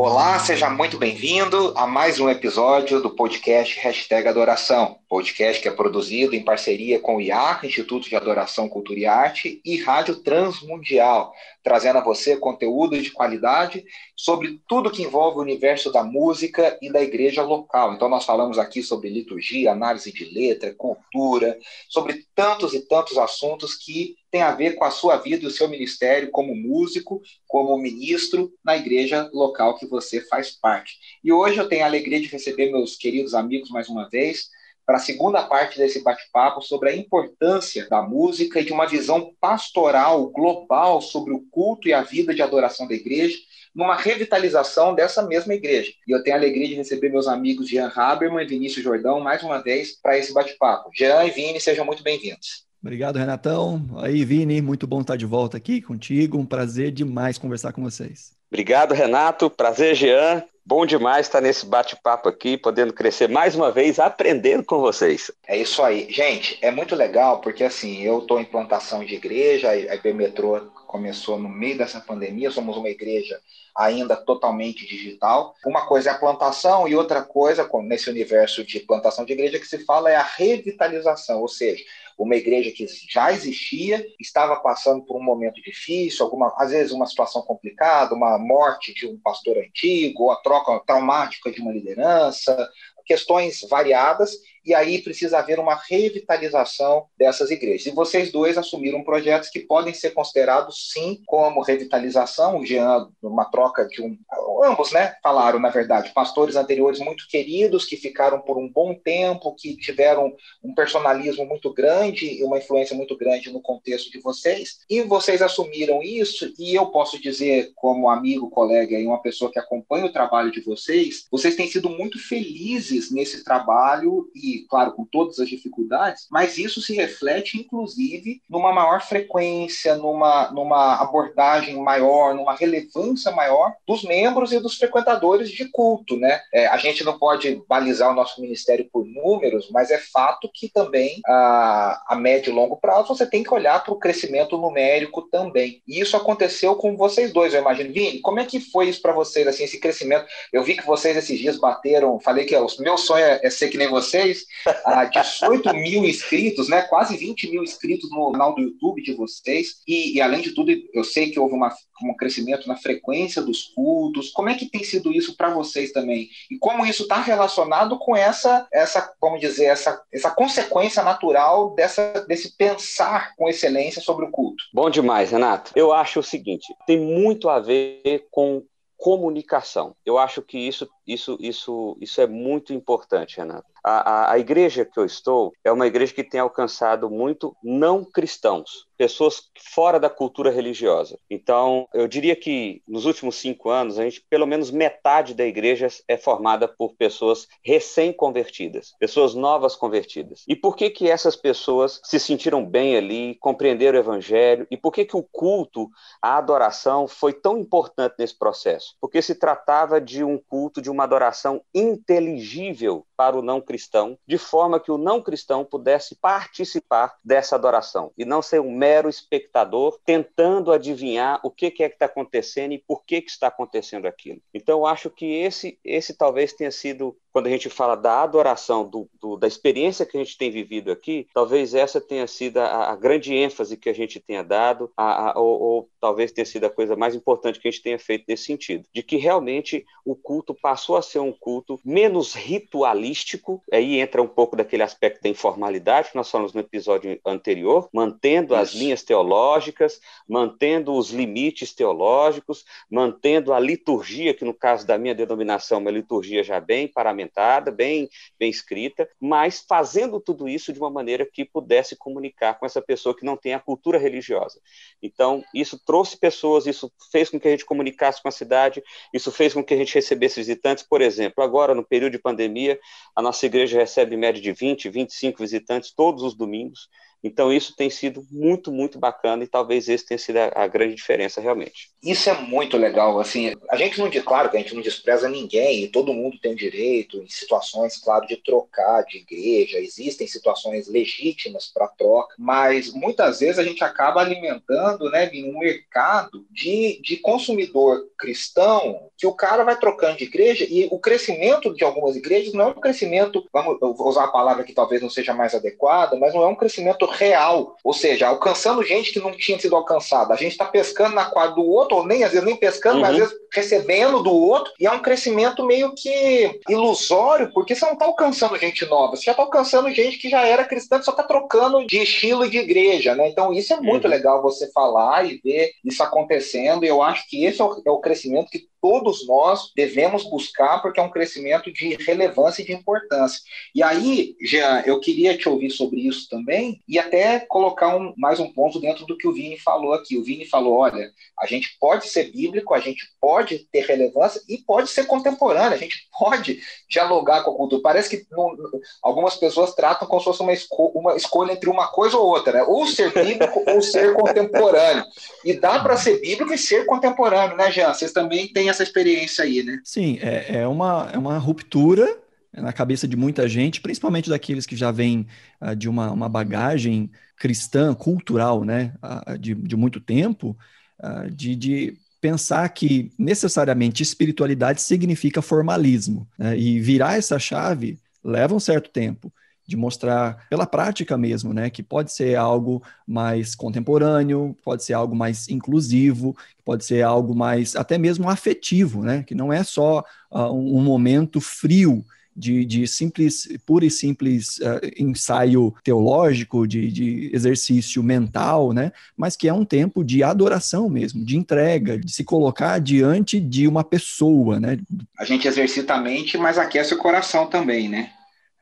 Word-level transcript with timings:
Olá, 0.00 0.38
seja 0.38 0.70
muito 0.70 0.96
bem-vindo 0.96 1.72
a 1.76 1.84
mais 1.84 2.20
um 2.20 2.30
episódio 2.30 3.02
do 3.02 3.10
podcast 3.10 3.80
Hashtag 3.80 4.28
Adoração, 4.28 5.00
podcast 5.08 5.60
que 5.60 5.66
é 5.66 5.72
produzido 5.72 6.36
em 6.36 6.44
parceria 6.44 7.00
com 7.00 7.16
o 7.16 7.20
IAC, 7.20 7.66
Instituto 7.66 8.08
de 8.08 8.14
Adoração, 8.14 8.68
Cultura 8.68 9.00
e 9.00 9.06
Arte, 9.06 9.60
e 9.64 9.82
Rádio 9.82 10.22
Transmundial, 10.22 11.32
trazendo 11.64 11.98
a 11.98 12.04
você 12.04 12.36
conteúdo 12.36 12.96
de 13.02 13.10
qualidade 13.10 13.84
sobre 14.14 14.60
tudo 14.68 14.88
que 14.92 15.02
envolve 15.02 15.38
o 15.38 15.42
universo 15.42 15.90
da 15.90 16.04
música 16.04 16.78
e 16.80 16.92
da 16.92 17.02
igreja 17.02 17.42
local. 17.42 17.92
Então, 17.92 18.08
nós 18.08 18.24
falamos 18.24 18.56
aqui 18.56 18.84
sobre 18.84 19.08
liturgia, 19.08 19.72
análise 19.72 20.12
de 20.12 20.26
letra, 20.32 20.72
cultura, 20.74 21.58
sobre 21.88 22.24
tantos 22.36 22.72
e 22.72 22.86
tantos 22.86 23.18
assuntos 23.18 23.74
que 23.74 24.14
tem 24.30 24.42
a 24.42 24.52
ver 24.52 24.74
com 24.74 24.84
a 24.84 24.90
sua 24.90 25.16
vida 25.16 25.44
e 25.44 25.46
o 25.46 25.50
seu 25.50 25.68
ministério 25.68 26.30
como 26.30 26.54
músico, 26.54 27.20
como 27.46 27.76
ministro 27.78 28.52
na 28.64 28.76
igreja 28.76 29.28
local 29.32 29.76
que 29.78 29.86
você 29.86 30.20
faz 30.20 30.50
parte. 30.50 30.98
E 31.24 31.32
hoje 31.32 31.58
eu 31.58 31.68
tenho 31.68 31.84
a 31.84 31.86
alegria 31.86 32.20
de 32.20 32.28
receber 32.28 32.70
meus 32.70 32.96
queridos 32.96 33.34
amigos 33.34 33.70
mais 33.70 33.88
uma 33.88 34.08
vez 34.08 34.48
para 34.88 34.96
a 34.96 35.00
segunda 35.00 35.42
parte 35.42 35.76
desse 35.76 36.02
bate-papo 36.02 36.62
sobre 36.62 36.88
a 36.88 36.96
importância 36.96 37.86
da 37.90 38.00
música 38.00 38.58
e 38.58 38.64
de 38.64 38.72
uma 38.72 38.86
visão 38.86 39.34
pastoral 39.38 40.30
global 40.30 41.02
sobre 41.02 41.34
o 41.34 41.44
culto 41.50 41.88
e 41.88 41.92
a 41.92 42.00
vida 42.00 42.34
de 42.34 42.40
adoração 42.40 42.88
da 42.88 42.94
igreja, 42.94 43.36
numa 43.74 43.94
revitalização 43.94 44.94
dessa 44.94 45.22
mesma 45.26 45.52
igreja. 45.52 45.92
E 46.06 46.10
eu 46.10 46.22
tenho 46.22 46.36
a 46.36 46.38
alegria 46.38 46.68
de 46.68 46.74
receber 46.74 47.10
meus 47.10 47.28
amigos 47.28 47.68
Jean 47.68 47.92
Haberman 47.94 48.42
e 48.42 48.48
Vinícius 48.48 48.82
Jordão 48.82 49.20
mais 49.20 49.42
uma 49.42 49.62
vez 49.62 50.00
para 50.00 50.16
esse 50.16 50.32
bate-papo. 50.32 50.88
Jean 50.94 51.22
e 51.24 51.30
Vini, 51.32 51.60
sejam 51.60 51.84
muito 51.84 52.02
bem-vindos. 52.02 52.67
Obrigado, 52.80 53.16
Renatão. 53.16 53.84
Aí, 53.98 54.24
Vini, 54.24 54.62
muito 54.62 54.86
bom 54.86 55.00
estar 55.00 55.16
de 55.16 55.26
volta 55.26 55.56
aqui 55.56 55.82
contigo. 55.82 56.38
Um 56.38 56.46
prazer 56.46 56.92
demais 56.92 57.36
conversar 57.36 57.72
com 57.72 57.82
vocês. 57.82 58.32
Obrigado, 58.50 58.94
Renato. 58.94 59.50
Prazer, 59.50 59.94
Jean. 59.94 60.44
Bom 60.64 60.84
demais 60.84 61.26
estar 61.26 61.40
nesse 61.40 61.64
bate-papo 61.64 62.28
aqui, 62.28 62.58
podendo 62.58 62.92
crescer 62.92 63.26
mais 63.26 63.54
uma 63.54 63.72
vez, 63.72 63.98
aprendendo 63.98 64.62
com 64.62 64.78
vocês. 64.80 65.30
É 65.46 65.56
isso 65.56 65.82
aí. 65.82 66.06
Gente, 66.10 66.58
é 66.60 66.70
muito 66.70 66.94
legal 66.94 67.40
porque, 67.40 67.64
assim, 67.64 68.02
eu 68.02 68.18
estou 68.18 68.38
em 68.38 68.44
plantação 68.44 69.02
de 69.02 69.14
igreja, 69.14 69.70
a 69.70 69.94
IP 69.94 70.12
Metrô 70.12 70.60
começou 70.86 71.38
no 71.38 71.48
meio 71.48 71.78
dessa 71.78 72.00
pandemia, 72.00 72.50
somos 72.50 72.76
uma 72.76 72.90
igreja 72.90 73.40
ainda 73.78 74.16
totalmente 74.16 74.84
digital. 74.84 75.54
Uma 75.64 75.86
coisa 75.86 76.10
é 76.10 76.12
a 76.12 76.18
plantação 76.18 76.88
e 76.88 76.96
outra 76.96 77.22
coisa, 77.22 77.68
nesse 77.84 78.10
universo 78.10 78.64
de 78.64 78.80
plantação 78.80 79.24
de 79.24 79.32
igreja, 79.32 79.58
que 79.60 79.66
se 79.66 79.84
fala 79.84 80.10
é 80.10 80.16
a 80.16 80.22
revitalização, 80.22 81.40
ou 81.40 81.46
seja, 81.46 81.84
uma 82.18 82.34
igreja 82.34 82.72
que 82.72 82.84
já 83.08 83.30
existia, 83.30 84.04
estava 84.18 84.56
passando 84.56 85.04
por 85.04 85.16
um 85.16 85.22
momento 85.22 85.62
difícil, 85.62 86.24
alguma, 86.24 86.52
às 86.58 86.72
vezes 86.72 86.90
uma 86.92 87.06
situação 87.06 87.42
complicada, 87.42 88.16
uma 88.16 88.36
morte 88.36 88.92
de 88.92 89.06
um 89.06 89.16
pastor 89.20 89.56
antigo, 89.56 90.24
ou 90.24 90.32
a 90.32 90.36
troca 90.42 90.80
traumática 90.84 91.52
de 91.52 91.60
uma 91.60 91.72
liderança, 91.72 92.68
questões 93.06 93.60
variadas, 93.70 94.32
e 94.64 94.74
aí 94.74 95.02
precisa 95.02 95.38
haver 95.38 95.58
uma 95.58 95.74
revitalização 95.74 97.06
dessas 97.18 97.50
igrejas. 97.50 97.86
E 97.86 97.90
vocês 97.90 98.30
dois 98.30 98.58
assumiram 98.58 99.02
projetos 99.02 99.48
que 99.48 99.60
podem 99.60 99.94
ser 99.94 100.10
considerados, 100.10 100.90
sim, 100.92 101.20
como 101.26 101.62
revitalização. 101.62 102.58
O 102.58 102.66
Jean, 102.66 103.08
uma 103.22 103.44
troca 103.46 103.86
de 103.86 104.02
um. 104.02 104.16
Ambos, 104.64 104.92
né? 104.92 105.14
Falaram, 105.22 105.58
na 105.58 105.70
verdade, 105.70 106.12
pastores 106.12 106.56
anteriores 106.56 106.98
muito 107.00 107.26
queridos, 107.28 107.84
que 107.84 107.96
ficaram 107.96 108.40
por 108.40 108.58
um 108.58 108.68
bom 108.68 108.94
tempo, 108.94 109.54
que 109.56 109.76
tiveram 109.76 110.34
um 110.62 110.74
personalismo 110.74 111.44
muito 111.46 111.72
grande 111.72 112.26
e 112.26 112.42
uma 112.42 112.58
influência 112.58 112.96
muito 112.96 113.16
grande 113.16 113.52
no 113.52 113.60
contexto 113.60 114.10
de 114.10 114.20
vocês. 114.20 114.78
E 114.88 115.02
vocês 115.02 115.42
assumiram 115.42 116.02
isso, 116.02 116.52
e 116.58 116.74
eu 116.74 116.86
posso 116.86 117.20
dizer, 117.20 117.72
como 117.74 118.10
amigo, 118.10 118.50
colega 118.50 118.98
e 118.98 119.06
uma 119.06 119.22
pessoa 119.22 119.50
que 119.50 119.58
acompanha 119.58 120.06
o 120.06 120.12
trabalho 120.12 120.50
de 120.50 120.60
vocês, 120.60 121.26
vocês 121.30 121.54
têm 121.54 121.68
sido 121.68 121.88
muito 121.88 122.18
felizes 122.18 123.10
nesse 123.10 123.44
trabalho 123.44 124.28
e 124.34 124.47
claro, 124.68 124.92
com 124.92 125.04
todas 125.04 125.38
as 125.38 125.48
dificuldades, 125.48 126.26
mas 126.30 126.58
isso 126.58 126.80
se 126.80 126.94
reflete, 126.94 127.58
inclusive, 127.58 128.40
numa 128.48 128.72
maior 128.72 129.02
frequência, 129.02 129.94
numa, 129.96 130.50
numa 130.50 130.96
abordagem 130.96 131.76
maior, 131.76 132.34
numa 132.34 132.54
relevância 132.54 133.30
maior 133.30 133.74
dos 133.86 134.02
membros 134.02 134.52
e 134.52 134.60
dos 134.60 134.76
frequentadores 134.76 135.50
de 135.50 135.68
culto, 135.70 136.16
né? 136.16 136.40
É, 136.52 136.66
a 136.66 136.76
gente 136.76 137.04
não 137.04 137.18
pode 137.18 137.62
balizar 137.68 138.10
o 138.10 138.14
nosso 138.14 138.40
ministério 138.40 138.88
por 138.92 139.04
números, 139.04 139.70
mas 139.70 139.90
é 139.90 139.98
fato 139.98 140.50
que 140.52 140.68
também, 140.68 141.20
a, 141.26 142.02
a 142.08 142.16
médio 142.16 142.50
e 142.50 142.54
longo 142.54 142.76
prazo, 142.76 143.08
você 143.08 143.26
tem 143.26 143.42
que 143.42 143.52
olhar 143.52 143.82
para 143.82 143.92
o 143.92 143.98
crescimento 143.98 144.56
numérico 144.56 145.22
também. 145.22 145.82
E 145.86 146.00
isso 146.00 146.16
aconteceu 146.16 146.74
com 146.74 146.96
vocês 146.96 147.32
dois, 147.32 147.54
eu 147.54 147.60
imagino. 147.60 147.92
Vini, 147.92 148.20
como 148.20 148.40
é 148.40 148.44
que 148.44 148.60
foi 148.60 148.88
isso 148.88 149.00
para 149.00 149.12
vocês, 149.12 149.46
assim, 149.46 149.64
esse 149.64 149.80
crescimento? 149.80 150.26
Eu 150.52 150.62
vi 150.62 150.76
que 150.76 150.86
vocês 150.86 151.16
esses 151.16 151.38
dias 151.38 151.58
bateram, 151.58 152.20
falei 152.20 152.44
que 152.44 152.56
o 152.56 152.66
meu 152.80 152.96
sonho 152.98 153.24
é, 153.24 153.40
é 153.42 153.50
ser 153.50 153.68
que 153.68 153.78
nem 153.78 153.88
vocês, 153.88 154.37
a 154.84 155.04
18 155.04 155.72
mil 155.74 156.04
inscritos, 156.04 156.68
né? 156.68 156.82
Quase 156.82 157.16
20 157.16 157.50
mil 157.50 157.62
inscritos 157.62 158.10
no 158.10 158.32
canal 158.32 158.54
do 158.54 158.62
YouTube 158.62 159.02
de 159.02 159.14
vocês. 159.14 159.76
E, 159.86 160.16
e, 160.16 160.20
além 160.20 160.40
de 160.40 160.52
tudo, 160.52 160.72
eu 160.92 161.04
sei 161.04 161.30
que 161.30 161.38
houve 161.38 161.54
uma, 161.54 161.74
um 162.02 162.14
crescimento 162.16 162.68
na 162.68 162.76
frequência 162.76 163.42
dos 163.42 163.64
cultos. 163.74 164.30
Como 164.30 164.48
é 164.48 164.54
que 164.54 164.70
tem 164.70 164.84
sido 164.84 165.12
isso 165.12 165.36
para 165.36 165.50
vocês 165.50 165.92
também? 165.92 166.28
E 166.50 166.58
como 166.58 166.86
isso 166.86 167.02
está 167.02 167.20
relacionado 167.20 167.98
com 167.98 168.16
essa, 168.16 168.66
essa, 168.72 169.12
vamos 169.20 169.40
dizer, 169.40 169.66
essa, 169.66 170.02
essa 170.12 170.30
consequência 170.30 171.02
natural 171.02 171.74
dessa, 171.74 172.24
desse 172.26 172.56
pensar 172.56 173.34
com 173.36 173.48
excelência 173.48 174.00
sobre 174.02 174.24
o 174.24 174.30
culto? 174.30 174.64
Bom 174.72 174.90
demais, 174.90 175.30
Renato. 175.30 175.72
Eu 175.74 175.92
acho 175.92 176.20
o 176.20 176.22
seguinte: 176.22 176.74
tem 176.86 176.98
muito 176.98 177.48
a 177.48 177.58
ver 177.60 178.26
com 178.30 178.64
comunicação. 178.98 179.94
Eu 180.04 180.18
acho 180.18 180.42
que 180.42 180.58
isso, 180.58 180.88
isso, 181.06 181.38
isso, 181.40 181.96
isso 182.00 182.20
é 182.20 182.26
muito 182.26 182.72
importante, 182.72 183.38
Renato. 183.38 183.68
A, 183.88 184.00
a, 184.00 184.32
a, 184.32 184.38
igreja 184.38 184.84
que 184.84 185.00
eu 185.00 185.06
estou 185.06 185.50
é 185.64 185.72
uma 185.72 185.86
igreja 185.86 186.12
que 186.12 186.22
tem 186.22 186.38
alcançado 186.38 187.08
muito 187.08 187.56
não 187.64 188.04
cristãos, 188.04 188.86
pessoas 188.98 189.44
fora 189.74 189.98
da 189.98 190.10
cultura 190.10 190.50
religiosa. 190.50 191.18
Então, 191.30 191.88
eu 191.94 192.06
diria 192.06 192.36
que 192.36 192.82
nos 192.86 193.06
últimos 193.06 193.36
cinco 193.36 193.70
anos, 193.70 193.98
a 193.98 194.04
gente, 194.04 194.22
pelo 194.28 194.46
menos 194.46 194.70
metade 194.70 195.32
da 195.32 195.46
igreja 195.46 195.88
é 196.06 196.18
formada 196.18 196.68
por 196.68 196.96
pessoas 196.96 197.48
recém-convertidas, 197.64 198.92
pessoas 199.00 199.34
novas 199.34 199.74
convertidas. 199.74 200.44
E 200.46 200.54
por 200.54 200.76
que 200.76 200.90
que 200.90 201.08
essas 201.08 201.34
pessoas 201.34 201.98
se 202.04 202.20
sentiram 202.20 202.66
bem 202.66 202.94
ali, 202.94 203.38
compreenderam 203.40 203.96
o 203.96 204.02
evangelho? 204.02 204.66
E 204.70 204.76
por 204.76 204.92
que 204.92 205.06
que 205.06 205.16
o 205.16 205.22
culto, 205.22 205.88
a 206.20 206.36
adoração 206.36 207.08
foi 207.08 207.32
tão 207.32 207.56
importante 207.56 208.16
nesse 208.18 208.36
processo? 208.36 208.94
Porque 209.00 209.22
se 209.22 209.34
tratava 209.34 209.98
de 209.98 210.22
um 210.22 210.36
culto, 210.36 210.82
de 210.82 210.90
uma 210.90 211.04
adoração 211.04 211.62
inteligível 211.74 213.06
para 213.18 213.36
o 213.36 213.42
não 213.42 213.60
cristão, 213.60 214.16
de 214.24 214.38
forma 214.38 214.78
que 214.78 214.92
o 214.92 214.96
não 214.96 215.20
cristão 215.20 215.64
pudesse 215.64 216.14
participar 216.14 217.18
dessa 217.24 217.56
adoração 217.56 218.12
e 218.16 218.24
não 218.24 218.40
ser 218.40 218.60
um 218.60 218.70
mero 218.70 219.08
espectador 219.08 219.98
tentando 220.04 220.70
adivinhar 220.70 221.40
o 221.42 221.50
que 221.50 221.66
é 221.66 221.70
que 221.70 221.82
está 221.82 222.06
acontecendo 222.06 222.74
e 222.74 222.78
por 222.78 223.04
que, 223.04 223.20
que 223.20 223.28
está 223.28 223.48
acontecendo 223.48 224.06
aquilo. 224.06 224.40
Então, 224.54 224.78
eu 224.78 224.86
acho 224.86 225.10
que 225.10 225.26
esse, 225.26 225.80
esse 225.84 226.14
talvez 226.14 226.52
tenha 226.52 226.70
sido 226.70 227.18
quando 227.32 227.46
a 227.46 227.50
gente 227.50 227.68
fala 227.68 227.94
da 227.94 228.22
adoração, 228.22 228.88
do, 228.88 229.08
do, 229.20 229.36
da 229.36 229.46
experiência 229.46 230.06
que 230.06 230.16
a 230.16 230.22
gente 230.22 230.36
tem 230.36 230.50
vivido 230.50 230.90
aqui, 230.90 231.26
talvez 231.32 231.74
essa 231.74 232.00
tenha 232.00 232.26
sido 232.26 232.58
a, 232.58 232.90
a 232.90 232.96
grande 232.96 233.34
ênfase 233.34 233.76
que 233.76 233.88
a 233.88 233.94
gente 233.94 234.18
tenha 234.20 234.42
dado, 234.42 234.90
a, 234.96 235.30
a, 235.30 235.38
ou, 235.38 235.60
ou, 235.60 235.90
talvez 236.00 236.32
tenha 236.32 236.44
sido 236.44 236.64
a 236.64 236.70
coisa 236.70 236.96
mais 236.96 237.14
importante 237.14 237.60
que 237.60 237.68
a 237.68 237.70
gente 237.70 237.82
tenha 237.82 237.98
feito 237.98 238.24
nesse 238.28 238.44
sentido, 238.44 238.84
de 238.92 239.02
que 239.02 239.16
realmente 239.16 239.84
o 240.04 240.16
culto 240.16 240.54
passou 240.54 240.96
a 240.96 241.02
ser 241.02 241.18
um 241.18 241.32
culto 241.32 241.78
menos 241.84 242.34
ritualístico, 242.34 243.62
aí 243.72 244.00
entra 244.00 244.22
um 244.22 244.28
pouco 244.28 244.56
daquele 244.56 244.82
aspecto 244.82 245.22
da 245.22 245.28
informalidade 245.28 246.10
que 246.10 246.16
nós 246.16 246.30
falamos 246.30 246.52
no 246.52 246.60
episódio 246.60 247.18
anterior, 247.24 247.88
mantendo 247.92 248.54
as 248.54 248.72
linhas 248.72 249.02
teológicas, 249.02 250.00
mantendo 250.28 250.92
os 250.92 251.10
limites 251.10 251.74
teológicos, 251.74 252.64
mantendo 252.90 253.52
a 253.52 253.60
liturgia, 253.60 254.34
que 254.34 254.44
no 254.44 254.54
caso 254.54 254.86
da 254.86 254.98
minha 254.98 255.14
denominação, 255.14 255.78
é 255.78 255.80
uma 255.80 255.90
liturgia 255.90 256.42
já 256.42 256.58
bem 256.60 256.88
paramentada, 256.88 257.17
fundamentada, 257.18 257.70
bem, 257.70 258.08
bem 258.38 258.50
escrita, 258.50 259.08
mas 259.20 259.64
fazendo 259.66 260.20
tudo 260.20 260.48
isso 260.48 260.72
de 260.72 260.78
uma 260.78 260.90
maneira 260.90 261.26
que 261.26 261.44
pudesse 261.44 261.96
comunicar 261.96 262.54
com 262.54 262.64
essa 262.64 262.80
pessoa 262.80 263.16
que 263.16 263.24
não 263.24 263.36
tem 263.36 263.54
a 263.54 263.60
cultura 263.60 263.98
religiosa. 263.98 264.60
Então, 265.02 265.42
isso 265.52 265.78
trouxe 265.84 266.16
pessoas, 266.16 266.66
isso 266.66 266.92
fez 267.10 267.28
com 267.28 267.40
que 267.40 267.48
a 267.48 267.50
gente 267.50 267.64
comunicasse 267.64 268.22
com 268.22 268.28
a 268.28 268.32
cidade, 268.32 268.82
isso 269.12 269.32
fez 269.32 269.52
com 269.52 269.64
que 269.64 269.74
a 269.74 269.76
gente 269.76 269.94
recebesse 269.94 270.36
visitantes. 270.36 270.84
Por 270.84 271.00
exemplo, 271.02 271.42
agora, 271.42 271.74
no 271.74 271.84
período 271.84 272.12
de 272.12 272.18
pandemia, 272.18 272.78
a 273.16 273.22
nossa 273.22 273.44
igreja 273.46 273.78
recebe 273.78 274.16
média 274.16 274.40
de 274.40 274.52
20, 274.52 274.88
25 274.88 275.38
visitantes 275.38 275.92
todos 275.94 276.22
os 276.22 276.34
domingos. 276.34 276.88
Então, 277.22 277.52
isso 277.52 277.74
tem 277.76 277.90
sido 277.90 278.24
muito, 278.30 278.70
muito 278.70 278.98
bacana 278.98 279.42
e 279.42 279.48
talvez 279.48 279.88
esse 279.88 280.06
tenha 280.06 280.18
sido 280.18 280.36
a, 280.36 280.52
a 280.54 280.66
grande 280.66 280.94
diferença 280.94 281.40
realmente. 281.40 281.90
Isso 282.02 282.30
é 282.30 282.34
muito 282.34 282.76
legal. 282.76 283.18
Assim, 283.18 283.54
a 283.70 283.76
gente 283.76 283.98
não, 283.98 284.10
claro 284.22 284.50
que 284.50 284.56
a 284.56 284.60
gente 284.60 284.74
não 284.74 284.82
despreza 284.82 285.28
ninguém 285.28 285.84
e 285.84 285.88
todo 285.88 286.14
mundo 286.14 286.38
tem 286.40 286.54
direito, 286.54 287.18
em 287.22 287.28
situações, 287.28 287.96
claro, 287.96 288.26
de 288.26 288.36
trocar 288.36 289.02
de 289.02 289.18
igreja. 289.18 289.78
Existem 289.78 290.26
situações 290.26 290.88
legítimas 290.88 291.66
para 291.66 291.88
troca, 291.88 292.34
mas 292.38 292.92
muitas 292.92 293.40
vezes 293.40 293.58
a 293.58 293.64
gente 293.64 293.82
acaba 293.82 294.20
alimentando 294.20 295.10
né, 295.10 295.30
um 295.44 295.58
mercado 295.58 296.46
de, 296.50 297.00
de 297.02 297.16
consumidor 297.16 298.08
cristão 298.16 299.08
que 299.16 299.26
o 299.26 299.32
cara 299.32 299.64
vai 299.64 299.76
trocando 299.76 300.18
de 300.18 300.24
igreja 300.24 300.64
e 300.68 300.88
o 300.90 300.98
crescimento 300.98 301.74
de 301.74 301.82
algumas 301.82 302.14
igrejas 302.14 302.52
não 302.52 302.66
é 302.66 302.68
um 302.68 302.80
crescimento, 302.80 303.44
vamos 303.52 303.78
usar 303.98 304.24
a 304.24 304.28
palavra 304.28 304.62
que 304.62 304.72
talvez 304.72 305.02
não 305.02 305.10
seja 305.10 305.34
mais 305.34 305.54
adequada, 305.54 306.16
mas 306.16 306.32
não 306.34 306.42
é 306.42 306.46
um 306.46 306.54
crescimento 306.54 307.04
real, 307.10 307.76
ou 307.82 307.92
seja, 307.92 308.28
alcançando 308.28 308.82
gente 308.82 309.12
que 309.12 309.20
não 309.20 309.32
tinha 309.32 309.58
sido 309.58 309.76
alcançada. 309.76 310.34
A 310.34 310.36
gente 310.36 310.52
está 310.52 310.64
pescando 310.64 311.14
na 311.14 311.26
quadra 311.26 311.54
do 311.54 311.66
outro, 311.66 311.98
ou 311.98 312.06
nem 312.06 312.24
às 312.24 312.32
vezes 312.32 312.46
nem 312.46 312.56
pescando, 312.56 312.96
uhum. 312.96 313.02
mas 313.02 313.12
às 313.12 313.18
vezes 313.18 313.34
recebendo 313.52 314.22
do 314.22 314.32
outro, 314.32 314.72
e 314.78 314.86
é 314.86 314.90
um 314.90 315.00
crescimento 315.00 315.64
meio 315.64 315.94
que 315.94 316.60
ilusório, 316.68 317.50
porque 317.52 317.74
você 317.74 317.84
não 317.84 317.94
está 317.94 318.04
alcançando 318.04 318.58
gente 318.58 318.84
nova, 318.86 319.16
você 319.16 319.24
já 319.24 319.32
está 319.32 319.42
alcançando 319.42 319.90
gente 319.90 320.18
que 320.18 320.28
já 320.28 320.46
era 320.46 320.64
cristã, 320.64 321.00
só 321.02 321.10
está 321.10 321.22
trocando 321.22 321.86
de 321.86 321.98
estilo 321.98 322.44
e 322.44 322.50
de 322.50 322.58
igreja, 322.58 323.14
né? 323.14 323.28
Então 323.28 323.52
isso 323.52 323.72
é 323.72 323.80
muito 323.80 324.04
uhum. 324.04 324.10
legal 324.10 324.42
você 324.42 324.70
falar 324.70 325.24
e 325.26 325.40
ver 325.42 325.72
isso 325.84 326.02
acontecendo, 326.02 326.84
e 326.84 326.88
eu 326.88 327.02
acho 327.02 327.26
que 327.28 327.44
esse 327.44 327.60
é 327.60 327.64
o, 327.64 327.82
é 327.86 327.90
o 327.90 328.00
crescimento 328.00 328.50
que 328.50 328.67
todos 328.80 329.26
nós 329.26 329.72
devemos 329.74 330.24
buscar, 330.24 330.80
porque 330.80 331.00
é 331.00 331.02
um 331.02 331.10
crescimento 331.10 331.72
de 331.72 331.94
relevância 331.96 332.62
e 332.62 332.64
de 332.64 332.72
importância. 332.72 333.40
E 333.74 333.82
aí, 333.82 334.36
Jean, 334.40 334.82
eu 334.86 335.00
queria 335.00 335.36
te 335.36 335.48
ouvir 335.48 335.70
sobre 335.70 336.00
isso 336.00 336.28
também, 336.28 336.80
e 336.88 336.98
até 336.98 337.40
colocar 337.40 337.96
um, 337.96 338.12
mais 338.16 338.40
um 338.40 338.52
ponto 338.52 338.80
dentro 338.80 339.06
do 339.06 339.16
que 339.16 339.26
o 339.26 339.32
Vini 339.32 339.58
falou 339.58 339.92
aqui. 339.92 340.16
O 340.16 340.24
Vini 340.24 340.44
falou: 340.44 340.74
olha, 340.74 341.10
a 341.38 341.46
gente 341.46 341.76
pode 341.80 342.08
ser 342.08 342.30
bíblico, 342.30 342.74
a 342.74 342.80
gente 342.80 343.04
pode 343.20 343.66
ter 343.70 343.84
relevância 343.84 344.40
e 344.48 344.58
pode 344.58 344.88
ser 344.90 345.06
contemporâneo, 345.06 345.74
a 345.74 345.80
gente 345.80 346.08
pode 346.18 346.60
dialogar 346.88 347.42
com 347.42 347.50
a 347.50 347.56
cultura. 347.56 347.82
Parece 347.82 348.08
que 348.08 348.26
não, 348.30 348.56
algumas 349.02 349.36
pessoas 349.36 349.74
tratam 349.74 350.06
como 350.06 350.20
se 350.20 350.24
fosse 350.24 350.42
uma, 350.42 350.52
esco 350.52 350.92
uma 350.94 351.16
escolha 351.16 351.52
entre 351.52 351.68
uma 351.68 351.88
coisa 351.88 352.16
ou 352.16 352.26
outra, 352.26 352.52
né? 352.52 352.62
Ou 352.62 352.86
ser 352.86 353.12
bíblico 353.12 353.62
ou 353.66 353.82
ser 353.82 354.14
contemporâneo. 354.14 355.04
E 355.44 355.54
dá 355.54 355.80
para 355.80 355.96
ser 355.96 356.20
bíblico 356.20 356.52
e 356.52 356.58
ser 356.58 356.86
contemporâneo, 356.86 357.56
né, 357.56 357.70
Jean? 357.70 357.92
Vocês 357.92 358.12
também 358.12 358.48
têm 358.52 358.67
essa 358.68 358.82
experiência 358.82 359.44
aí, 359.44 359.62
né? 359.62 359.80
Sim, 359.84 360.18
é, 360.20 360.58
é, 360.60 360.66
uma, 360.66 361.10
é 361.12 361.18
uma 361.18 361.38
ruptura 361.38 362.18
na 362.52 362.72
cabeça 362.72 363.06
de 363.06 363.16
muita 363.16 363.48
gente, 363.48 363.80
principalmente 363.80 364.28
daqueles 364.28 364.66
que 364.66 364.76
já 364.76 364.90
vêm 364.90 365.26
uh, 365.60 365.76
de 365.76 365.88
uma, 365.88 366.10
uma 366.10 366.28
bagagem 366.28 367.10
cristã, 367.36 367.94
cultural, 367.94 368.64
né, 368.64 368.94
uh, 369.02 369.38
de, 369.38 369.54
de 369.54 369.76
muito 369.76 370.00
tempo, 370.00 370.56
uh, 371.00 371.30
de, 371.30 371.54
de 371.54 371.96
pensar 372.20 372.68
que 372.70 373.12
necessariamente 373.18 374.02
espiritualidade 374.02 374.82
significa 374.82 375.42
formalismo. 375.42 376.28
Né? 376.36 376.58
E 376.58 376.80
virar 376.80 377.16
essa 377.16 377.38
chave 377.38 377.98
leva 378.24 378.54
um 378.54 378.60
certo 378.60 378.90
tempo 378.90 379.32
de 379.68 379.76
mostrar 379.76 380.46
pela 380.48 380.66
prática 380.66 381.18
mesmo, 381.18 381.52
né, 381.52 381.68
que 381.68 381.82
pode 381.82 382.10
ser 382.10 382.36
algo 382.36 382.82
mais 383.06 383.54
contemporâneo, 383.54 384.56
pode 384.64 384.82
ser 384.82 384.94
algo 384.94 385.14
mais 385.14 385.46
inclusivo, 385.50 386.34
pode 386.64 386.86
ser 386.86 387.02
algo 387.02 387.36
mais 387.36 387.76
até 387.76 387.98
mesmo 387.98 388.30
afetivo, 388.30 389.02
né, 389.02 389.22
que 389.22 389.34
não 389.34 389.52
é 389.52 389.62
só 389.62 390.02
uh, 390.32 390.50
um 390.50 390.82
momento 390.82 391.38
frio 391.38 392.02
de, 392.34 392.64
de 392.64 392.86
simples, 392.86 393.46
puro 393.66 393.84
e 393.84 393.90
simples 393.90 394.56
uh, 394.58 394.80
ensaio 394.96 395.74
teológico, 395.84 396.66
de, 396.66 396.90
de, 396.90 397.30
exercício 397.34 398.00
mental, 398.00 398.72
né? 398.72 398.92
Mas 399.16 399.36
que 399.36 399.48
é 399.48 399.52
um 399.52 399.64
tempo 399.64 400.04
de 400.04 400.22
adoração 400.22 400.88
mesmo, 400.88 401.24
de 401.24 401.36
entrega, 401.36 401.98
de 401.98 402.12
se 402.12 402.22
colocar 402.22 402.78
diante 402.78 403.40
de 403.40 403.66
uma 403.66 403.82
pessoa, 403.82 404.60
né? 404.60 404.78
A 405.18 405.24
gente 405.24 405.48
exercita 405.48 405.94
a 405.94 406.00
mente, 406.00 406.38
mas 406.38 406.58
aquece 406.58 406.94
o 406.94 406.98
coração 406.98 407.48
também, 407.48 407.88
né? 407.88 408.12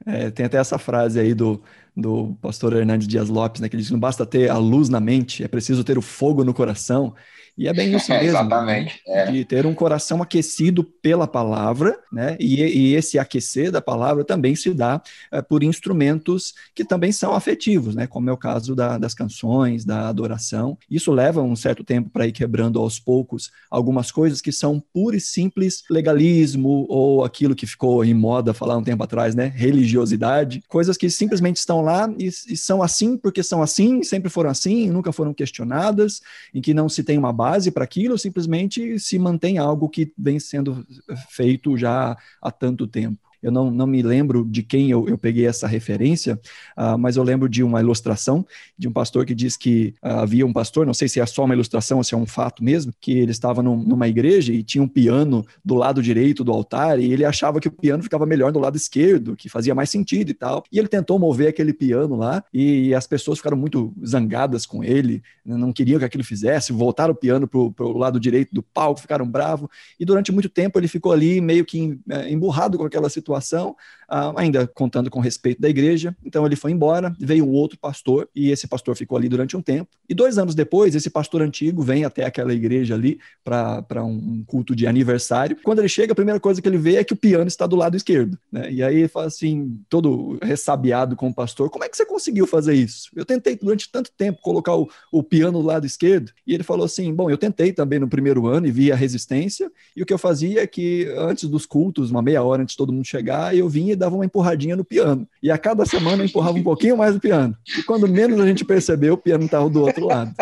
É, 0.08 0.30
tem 0.30 0.46
até 0.46 0.58
essa 0.58 0.78
frase 0.78 1.18
aí 1.18 1.34
do, 1.34 1.62
do 1.96 2.34
pastor 2.40 2.72
Hernandes 2.74 3.08
Dias 3.08 3.28
Lopes, 3.28 3.60
né? 3.60 3.68
Que 3.68 3.76
diz 3.76 3.88
que 3.88 3.92
não 3.92 3.98
basta 4.00 4.24
ter 4.24 4.48
a 4.50 4.56
luz 4.58 4.88
na 4.88 5.00
mente, 5.00 5.42
é 5.42 5.48
preciso 5.48 5.82
ter 5.82 5.98
o 5.98 6.02
fogo 6.02 6.44
no 6.44 6.54
coração. 6.54 7.14
E 7.56 7.68
é 7.68 7.72
bem 7.72 7.94
isso 7.94 8.10
mesmo. 8.10 8.28
Exatamente. 8.28 9.00
Né? 9.06 9.22
É. 9.22 9.30
De 9.30 9.44
ter 9.44 9.64
um 9.64 9.74
coração 9.74 10.22
aquecido 10.22 10.84
pela 10.84 11.26
palavra, 11.26 11.98
né? 12.12 12.36
E, 12.38 12.60
e 12.62 12.94
esse 12.94 13.18
aquecer 13.18 13.72
da 13.72 13.80
palavra 13.80 14.24
também 14.24 14.54
se 14.54 14.74
dá 14.74 15.00
é, 15.32 15.40
por 15.40 15.62
instrumentos 15.62 16.54
que 16.74 16.84
também 16.84 17.12
são 17.12 17.34
afetivos, 17.34 17.94
né? 17.94 18.06
Como 18.06 18.28
é 18.28 18.32
o 18.32 18.36
caso 18.36 18.74
da, 18.74 18.98
das 18.98 19.14
canções, 19.14 19.86
da 19.86 20.08
adoração. 20.08 20.76
Isso 20.90 21.10
leva 21.12 21.40
um 21.40 21.56
certo 21.56 21.82
tempo 21.82 22.10
para 22.10 22.26
ir 22.26 22.32
quebrando 22.32 22.78
aos 22.78 23.00
poucos 23.00 23.50
algumas 23.70 24.10
coisas 24.10 24.42
que 24.42 24.52
são 24.52 24.82
puro 24.92 25.16
e 25.16 25.20
simples 25.20 25.82
legalismo 25.88 26.84
ou 26.90 27.24
aquilo 27.24 27.54
que 27.54 27.66
ficou 27.66 28.04
em 28.04 28.12
moda 28.12 28.52
falar 28.52 28.76
um 28.76 28.84
tempo 28.84 29.02
atrás, 29.02 29.34
né? 29.34 29.50
Religiosidade. 29.54 30.62
Coisas 30.68 30.98
que 30.98 31.08
simplesmente 31.08 31.56
estão 31.56 31.80
lá 31.80 32.12
e, 32.18 32.26
e 32.26 32.56
são 32.56 32.82
assim 32.82 33.16
porque 33.16 33.42
são 33.42 33.62
assim, 33.62 34.02
sempre 34.02 34.28
foram 34.28 34.50
assim, 34.50 34.90
nunca 34.90 35.10
foram 35.10 35.32
questionadas, 35.32 36.20
em 36.52 36.60
que 36.60 36.74
não 36.74 36.88
se 36.88 37.02
tem 37.02 37.16
uma 37.16 37.32
base 37.32 37.45
base 37.46 37.70
para 37.70 37.84
aquilo, 37.84 38.18
simplesmente 38.18 38.98
se 38.98 39.18
mantém 39.20 39.56
algo 39.56 39.88
que 39.88 40.12
vem 40.18 40.40
sendo 40.40 40.84
feito 41.30 41.78
já 41.78 42.16
há 42.42 42.50
tanto 42.50 42.88
tempo 42.88 43.25
eu 43.42 43.52
não, 43.52 43.70
não 43.70 43.86
me 43.86 44.02
lembro 44.02 44.44
de 44.44 44.62
quem 44.62 44.90
eu, 44.90 45.08
eu 45.08 45.16
peguei 45.16 45.46
essa 45.46 45.66
referência, 45.66 46.38
uh, 46.76 46.98
mas 46.98 47.16
eu 47.16 47.22
lembro 47.22 47.48
de 47.48 47.62
uma 47.62 47.80
ilustração 47.80 48.46
de 48.76 48.88
um 48.88 48.92
pastor 48.92 49.24
que 49.24 49.34
diz 49.34 49.56
que 49.56 49.94
uh, 50.02 50.20
havia 50.20 50.46
um 50.46 50.52
pastor, 50.52 50.86
não 50.86 50.94
sei 50.94 51.08
se 51.08 51.20
é 51.20 51.26
só 51.26 51.44
uma 51.44 51.54
ilustração 51.54 51.98
ou 51.98 52.04
se 52.04 52.14
é 52.14 52.16
um 52.16 52.26
fato 52.26 52.62
mesmo, 52.64 52.92
que 53.00 53.12
ele 53.12 53.30
estava 53.30 53.62
num, 53.62 53.76
numa 53.76 54.08
igreja 54.08 54.52
e 54.52 54.62
tinha 54.62 54.82
um 54.82 54.88
piano 54.88 55.44
do 55.64 55.74
lado 55.74 56.02
direito 56.02 56.42
do 56.42 56.52
altar 56.52 56.98
e 56.98 57.12
ele 57.12 57.24
achava 57.24 57.60
que 57.60 57.68
o 57.68 57.72
piano 57.72 58.02
ficava 58.02 58.26
melhor 58.26 58.52
do 58.52 58.58
lado 58.58 58.76
esquerdo, 58.76 59.36
que 59.36 59.48
fazia 59.48 59.74
mais 59.74 59.90
sentido 59.90 60.30
e 60.30 60.34
tal. 60.34 60.64
E 60.72 60.78
ele 60.78 60.88
tentou 60.88 61.18
mover 61.18 61.48
aquele 61.48 61.72
piano 61.72 62.16
lá 62.16 62.42
e 62.52 62.94
as 62.94 63.06
pessoas 63.06 63.38
ficaram 63.38 63.56
muito 63.56 63.94
zangadas 64.04 64.66
com 64.66 64.82
ele, 64.82 65.22
né, 65.44 65.56
não 65.56 65.72
queriam 65.72 65.98
que 65.98 66.04
aquilo 66.04 66.24
fizesse, 66.24 66.72
voltaram 66.72 67.12
o 67.12 67.16
piano 67.16 67.46
para 67.46 67.86
o 67.86 67.96
lado 67.96 68.18
direito 68.18 68.52
do 68.52 68.62
palco, 68.62 69.00
ficaram 69.00 69.26
bravos 69.26 69.68
e 69.98 70.04
durante 70.04 70.32
muito 70.32 70.48
tempo 70.48 70.78
ele 70.78 70.88
ficou 70.88 71.12
ali 71.12 71.40
meio 71.40 71.64
que 71.64 71.98
eh, 72.10 72.30
emburrado 72.30 72.76
com 72.78 72.84
aquela 72.84 73.08
situação 73.08 73.35
situação, 73.36 73.76
ah, 74.08 74.32
ainda 74.36 74.66
contando 74.66 75.10
com 75.10 75.20
respeito 75.20 75.60
da 75.60 75.68
igreja. 75.68 76.16
Então 76.24 76.46
ele 76.46 76.56
foi 76.56 76.70
embora, 76.70 77.14
veio 77.18 77.44
um 77.44 77.52
outro 77.52 77.78
pastor, 77.78 78.28
e 78.34 78.50
esse 78.50 78.66
pastor 78.66 78.96
ficou 78.96 79.18
ali 79.18 79.28
durante 79.28 79.56
um 79.56 79.62
tempo. 79.62 79.90
E 80.08 80.14
dois 80.14 80.38
anos 80.38 80.54
depois, 80.54 80.94
esse 80.94 81.10
pastor 81.10 81.42
antigo 81.42 81.82
vem 81.82 82.04
até 82.04 82.24
aquela 82.24 82.54
igreja 82.54 82.94
ali 82.94 83.18
para 83.44 84.04
um 84.04 84.44
culto 84.46 84.74
de 84.74 84.86
aniversário. 84.86 85.56
Quando 85.62 85.80
ele 85.80 85.88
chega, 85.88 86.12
a 86.12 86.16
primeira 86.16 86.40
coisa 86.40 86.62
que 86.62 86.68
ele 86.68 86.78
vê 86.78 86.96
é 86.96 87.04
que 87.04 87.12
o 87.12 87.16
piano 87.16 87.48
está 87.48 87.66
do 87.66 87.76
lado 87.76 87.96
esquerdo. 87.96 88.38
Né? 88.50 88.72
E 88.72 88.82
aí 88.82 88.96
ele 88.96 89.08
fala 89.08 89.26
assim, 89.26 89.80
todo 89.88 90.38
ressabiado 90.42 91.16
com 91.16 91.28
o 91.28 91.34
pastor: 91.34 91.68
Como 91.68 91.84
é 91.84 91.88
que 91.88 91.96
você 91.96 92.06
conseguiu 92.06 92.46
fazer 92.46 92.74
isso? 92.74 93.10
Eu 93.14 93.24
tentei 93.24 93.56
durante 93.56 93.90
tanto 93.90 94.10
tempo 94.16 94.40
colocar 94.40 94.76
o, 94.76 94.88
o 95.10 95.22
piano 95.22 95.60
do 95.60 95.66
lado 95.66 95.84
esquerdo. 95.84 96.32
E 96.46 96.54
ele 96.54 96.62
falou 96.62 96.84
assim: 96.84 97.12
Bom, 97.12 97.28
eu 97.28 97.36
tentei 97.36 97.72
também 97.72 97.98
no 97.98 98.08
primeiro 98.08 98.46
ano 98.46 98.66
e 98.66 98.70
vi 98.70 98.92
a 98.92 98.96
resistência. 98.96 99.70
E 99.96 100.02
o 100.02 100.06
que 100.06 100.14
eu 100.14 100.18
fazia 100.18 100.62
é 100.62 100.66
que 100.66 101.12
antes 101.16 101.48
dos 101.48 101.66
cultos, 101.66 102.10
uma 102.10 102.22
meia 102.22 102.42
hora 102.42 102.62
antes 102.62 102.74
de 102.74 102.78
todo 102.78 102.92
mundo 102.92 103.04
chegar, 103.04 103.15
eu 103.54 103.68
vinha 103.68 103.92
e 103.92 103.96
dava 103.96 104.14
uma 104.14 104.24
empurradinha 104.24 104.76
no 104.76 104.84
piano. 104.84 105.26
E 105.42 105.50
a 105.50 105.58
cada 105.58 105.84
semana 105.84 106.22
eu 106.22 106.26
empurrava 106.26 106.58
um 106.58 106.62
pouquinho 106.62 106.96
mais 106.96 107.16
o 107.16 107.20
piano. 107.20 107.56
E 107.78 107.82
quando 107.82 108.08
menos 108.08 108.40
a 108.40 108.46
gente 108.46 108.64
percebeu, 108.64 109.14
o 109.14 109.18
piano 109.18 109.44
estava 109.44 109.68
do 109.68 109.82
outro 109.82 110.06
lado. 110.06 110.32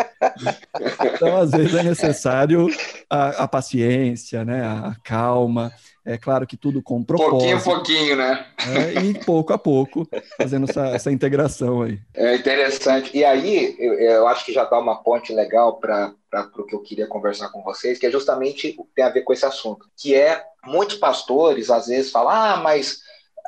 Então, 1.15 1.37
às 1.37 1.51
vezes, 1.51 1.75
é 1.75 1.83
necessário 1.83 2.69
a, 3.09 3.45
a 3.45 3.49
paciência, 3.49 4.45
né? 4.45 4.63
a 4.65 4.97
calma. 5.03 5.73
É 6.07 6.19
claro 6.19 6.47
que 6.47 6.57
tudo 6.57 6.83
com 6.83 7.03
propósito. 7.03 7.31
Pouquinho 7.31 7.57
a 7.57 7.61
pouquinho, 7.61 8.17
né? 8.17 8.47
É, 8.69 9.03
e 9.03 9.15
pouco 9.15 9.55
a 9.55 9.59
pouco, 9.59 10.07
fazendo 10.37 10.69
essa, 10.69 10.89
essa 10.89 11.11
integração 11.11 11.81
aí. 11.81 11.99
É 12.13 12.37
interessante. 12.37 13.17
E 13.17 13.25
aí, 13.25 13.75
eu, 13.79 13.95
eu 13.95 14.29
acho 14.29 14.45
que 14.45 14.53
já 14.53 14.65
dá 14.65 14.79
uma 14.79 15.03
ponte 15.03 15.33
legal 15.33 15.79
para 15.79 16.15
o 16.59 16.65
que 16.65 16.75
eu 16.75 16.83
queria 16.83 17.07
conversar 17.07 17.49
com 17.49 17.63
vocês, 17.63 17.99
que 17.99 18.07
é 18.07 18.11
justamente 18.11 18.77
tem 18.95 19.05
a 19.05 19.09
ver 19.09 19.23
com 19.23 19.33
esse 19.33 19.47
assunto, 19.47 19.87
que 19.97 20.15
é 20.15 20.45
muitos 20.67 20.97
pastores 20.97 21.71
às 21.71 21.87
vezes 21.87 22.11
falam, 22.11 22.31
ah, 22.31 22.57
mas 22.63 23.01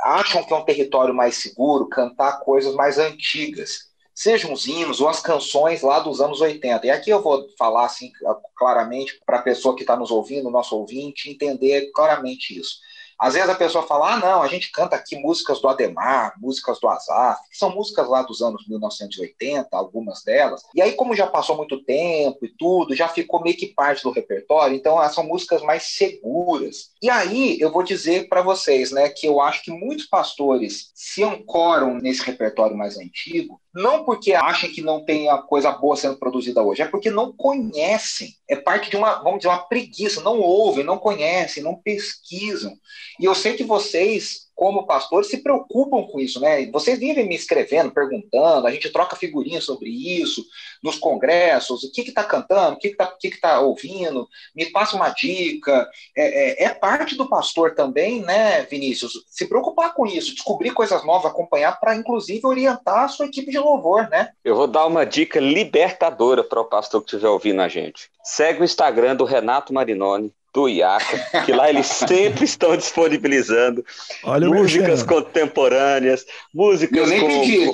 acham 0.02 0.42
que 0.44 0.52
é 0.52 0.56
um 0.56 0.64
território 0.64 1.14
mais 1.14 1.36
seguro 1.36 1.88
cantar 1.88 2.40
coisas 2.40 2.74
mais 2.74 2.98
antigas, 2.98 3.85
sejam 4.16 4.50
os 4.50 4.66
hinos 4.66 4.98
ou 4.98 5.08
as 5.08 5.20
canções 5.20 5.82
lá 5.82 6.00
dos 6.00 6.22
anos 6.22 6.40
80. 6.40 6.86
E 6.86 6.90
aqui 6.90 7.10
eu 7.10 7.22
vou 7.22 7.46
falar 7.58 7.84
assim 7.84 8.10
claramente 8.56 9.20
para 9.26 9.38
a 9.38 9.42
pessoa 9.42 9.76
que 9.76 9.82
está 9.82 9.94
nos 9.94 10.10
ouvindo, 10.10 10.50
nosso 10.50 10.74
ouvinte, 10.74 11.30
entender 11.30 11.90
claramente 11.92 12.58
isso. 12.58 12.78
Às 13.18 13.32
vezes 13.32 13.48
a 13.48 13.54
pessoa 13.54 13.86
fala, 13.86 14.14
ah, 14.14 14.18
não, 14.18 14.42
a 14.42 14.48
gente 14.48 14.70
canta 14.70 14.94
aqui 14.94 15.16
músicas 15.16 15.60
do 15.60 15.68
Ademar, 15.68 16.34
músicas 16.38 16.78
do 16.78 16.88
Azaf, 16.88 17.40
que 17.50 17.56
são 17.56 17.74
músicas 17.74 18.06
lá 18.08 18.22
dos 18.22 18.42
anos 18.42 18.68
1980, 18.68 19.68
algumas 19.72 20.22
delas. 20.22 20.62
E 20.74 20.82
aí, 20.82 20.92
como 20.92 21.16
já 21.16 21.26
passou 21.26 21.56
muito 21.56 21.82
tempo 21.82 22.44
e 22.44 22.48
tudo, 22.48 22.94
já 22.94 23.08
ficou 23.08 23.42
meio 23.42 23.56
que 23.56 23.68
parte 23.68 24.02
do 24.02 24.10
repertório, 24.10 24.76
então 24.76 24.98
elas 24.98 25.14
são 25.14 25.24
músicas 25.24 25.62
mais 25.62 25.94
seguras. 25.96 26.90
E 27.02 27.08
aí, 27.08 27.58
eu 27.58 27.72
vou 27.72 27.82
dizer 27.82 28.28
para 28.28 28.42
vocês, 28.42 28.92
né, 28.92 29.08
que 29.08 29.26
eu 29.26 29.40
acho 29.40 29.62
que 29.62 29.70
muitos 29.70 30.06
pastores 30.06 30.90
se 30.94 31.22
ancoram 31.24 31.94
nesse 31.94 32.22
repertório 32.22 32.76
mais 32.76 32.98
antigo, 32.98 33.58
não 33.76 34.04
porque 34.04 34.32
achem 34.32 34.72
que 34.72 34.80
não 34.80 35.04
tem 35.04 35.28
a 35.28 35.36
coisa 35.36 35.70
boa 35.70 35.94
sendo 35.94 36.16
produzida 36.16 36.62
hoje, 36.62 36.80
é 36.80 36.88
porque 36.88 37.10
não 37.10 37.30
conhecem. 37.30 38.34
É 38.48 38.56
parte 38.56 38.88
de 38.88 38.96
uma, 38.96 39.16
vamos 39.16 39.40
dizer, 39.40 39.48
uma 39.48 39.68
preguiça, 39.68 40.22
não 40.22 40.40
ouvem, 40.40 40.82
não 40.82 40.96
conhecem, 40.96 41.62
não 41.62 41.74
pesquisam. 41.74 42.74
E 43.20 43.26
eu 43.26 43.34
sei 43.34 43.52
que 43.52 43.62
vocês 43.62 44.45
como 44.56 44.86
pastores, 44.86 45.28
se 45.28 45.42
preocupam 45.42 46.04
com 46.10 46.18
isso, 46.18 46.40
né? 46.40 46.64
Vocês 46.72 46.98
vivem 46.98 47.28
me 47.28 47.34
escrevendo, 47.34 47.92
perguntando, 47.92 48.66
a 48.66 48.70
gente 48.72 48.88
troca 48.90 49.14
figurinhas 49.14 49.64
sobre 49.64 49.90
isso 49.90 50.42
nos 50.82 50.98
congressos, 50.98 51.84
o 51.84 51.92
que 51.92 52.00
está 52.00 52.24
cantando, 52.24 52.76
o 52.76 52.78
que 52.78 52.88
está 52.88 53.06
que 53.06 53.30
que 53.30 53.40
tá 53.40 53.60
ouvindo, 53.60 54.26
me 54.54 54.64
passa 54.66 54.96
uma 54.96 55.10
dica. 55.10 55.86
É, 56.16 56.64
é, 56.64 56.64
é, 56.64 56.68
parte 56.70 57.14
do 57.14 57.28
pastor 57.28 57.74
também, 57.74 58.22
né, 58.22 58.62
Vinícius? 58.62 59.12
Se 59.28 59.46
preocupar 59.46 59.92
com 59.92 60.06
isso, 60.06 60.34
descobrir 60.34 60.70
coisas 60.70 61.04
novas, 61.04 61.30
acompanhar, 61.30 61.78
para 61.78 61.94
inclusive 61.94 62.46
orientar 62.46 63.04
a 63.04 63.08
sua 63.08 63.26
equipe 63.26 63.50
de 63.50 63.58
louvor, 63.58 64.08
né? 64.08 64.30
Eu 64.42 64.56
vou 64.56 64.66
dar 64.66 64.86
uma 64.86 65.04
dica 65.04 65.38
libertadora 65.38 66.42
para 66.42 66.60
o 66.62 66.64
pastor 66.64 67.02
que 67.02 67.10
estiver 67.10 67.28
ouvindo 67.28 67.60
a 67.60 67.68
gente. 67.68 68.10
Segue 68.24 68.62
o 68.62 68.64
Instagram 68.64 69.16
do 69.16 69.24
Renato 69.24 69.74
Marinoni, 69.74 70.32
do 70.56 70.70
IACA, 70.70 71.42
que 71.44 71.52
lá 71.52 71.68
eles 71.68 71.84
sempre 72.08 72.46
estão 72.46 72.74
disponibilizando 72.74 73.84
Olha 74.24 74.48
músicas 74.48 75.02
contemporâneas, 75.02 76.24
músicas 76.52 76.96
Eu 76.96 77.06
nem 77.06 77.20
com... 77.20 77.28
pedi. 77.28 77.66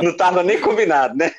Não 0.02 0.12
estava 0.12 0.42
nem 0.42 0.58
combinado, 0.58 1.14
né? 1.14 1.30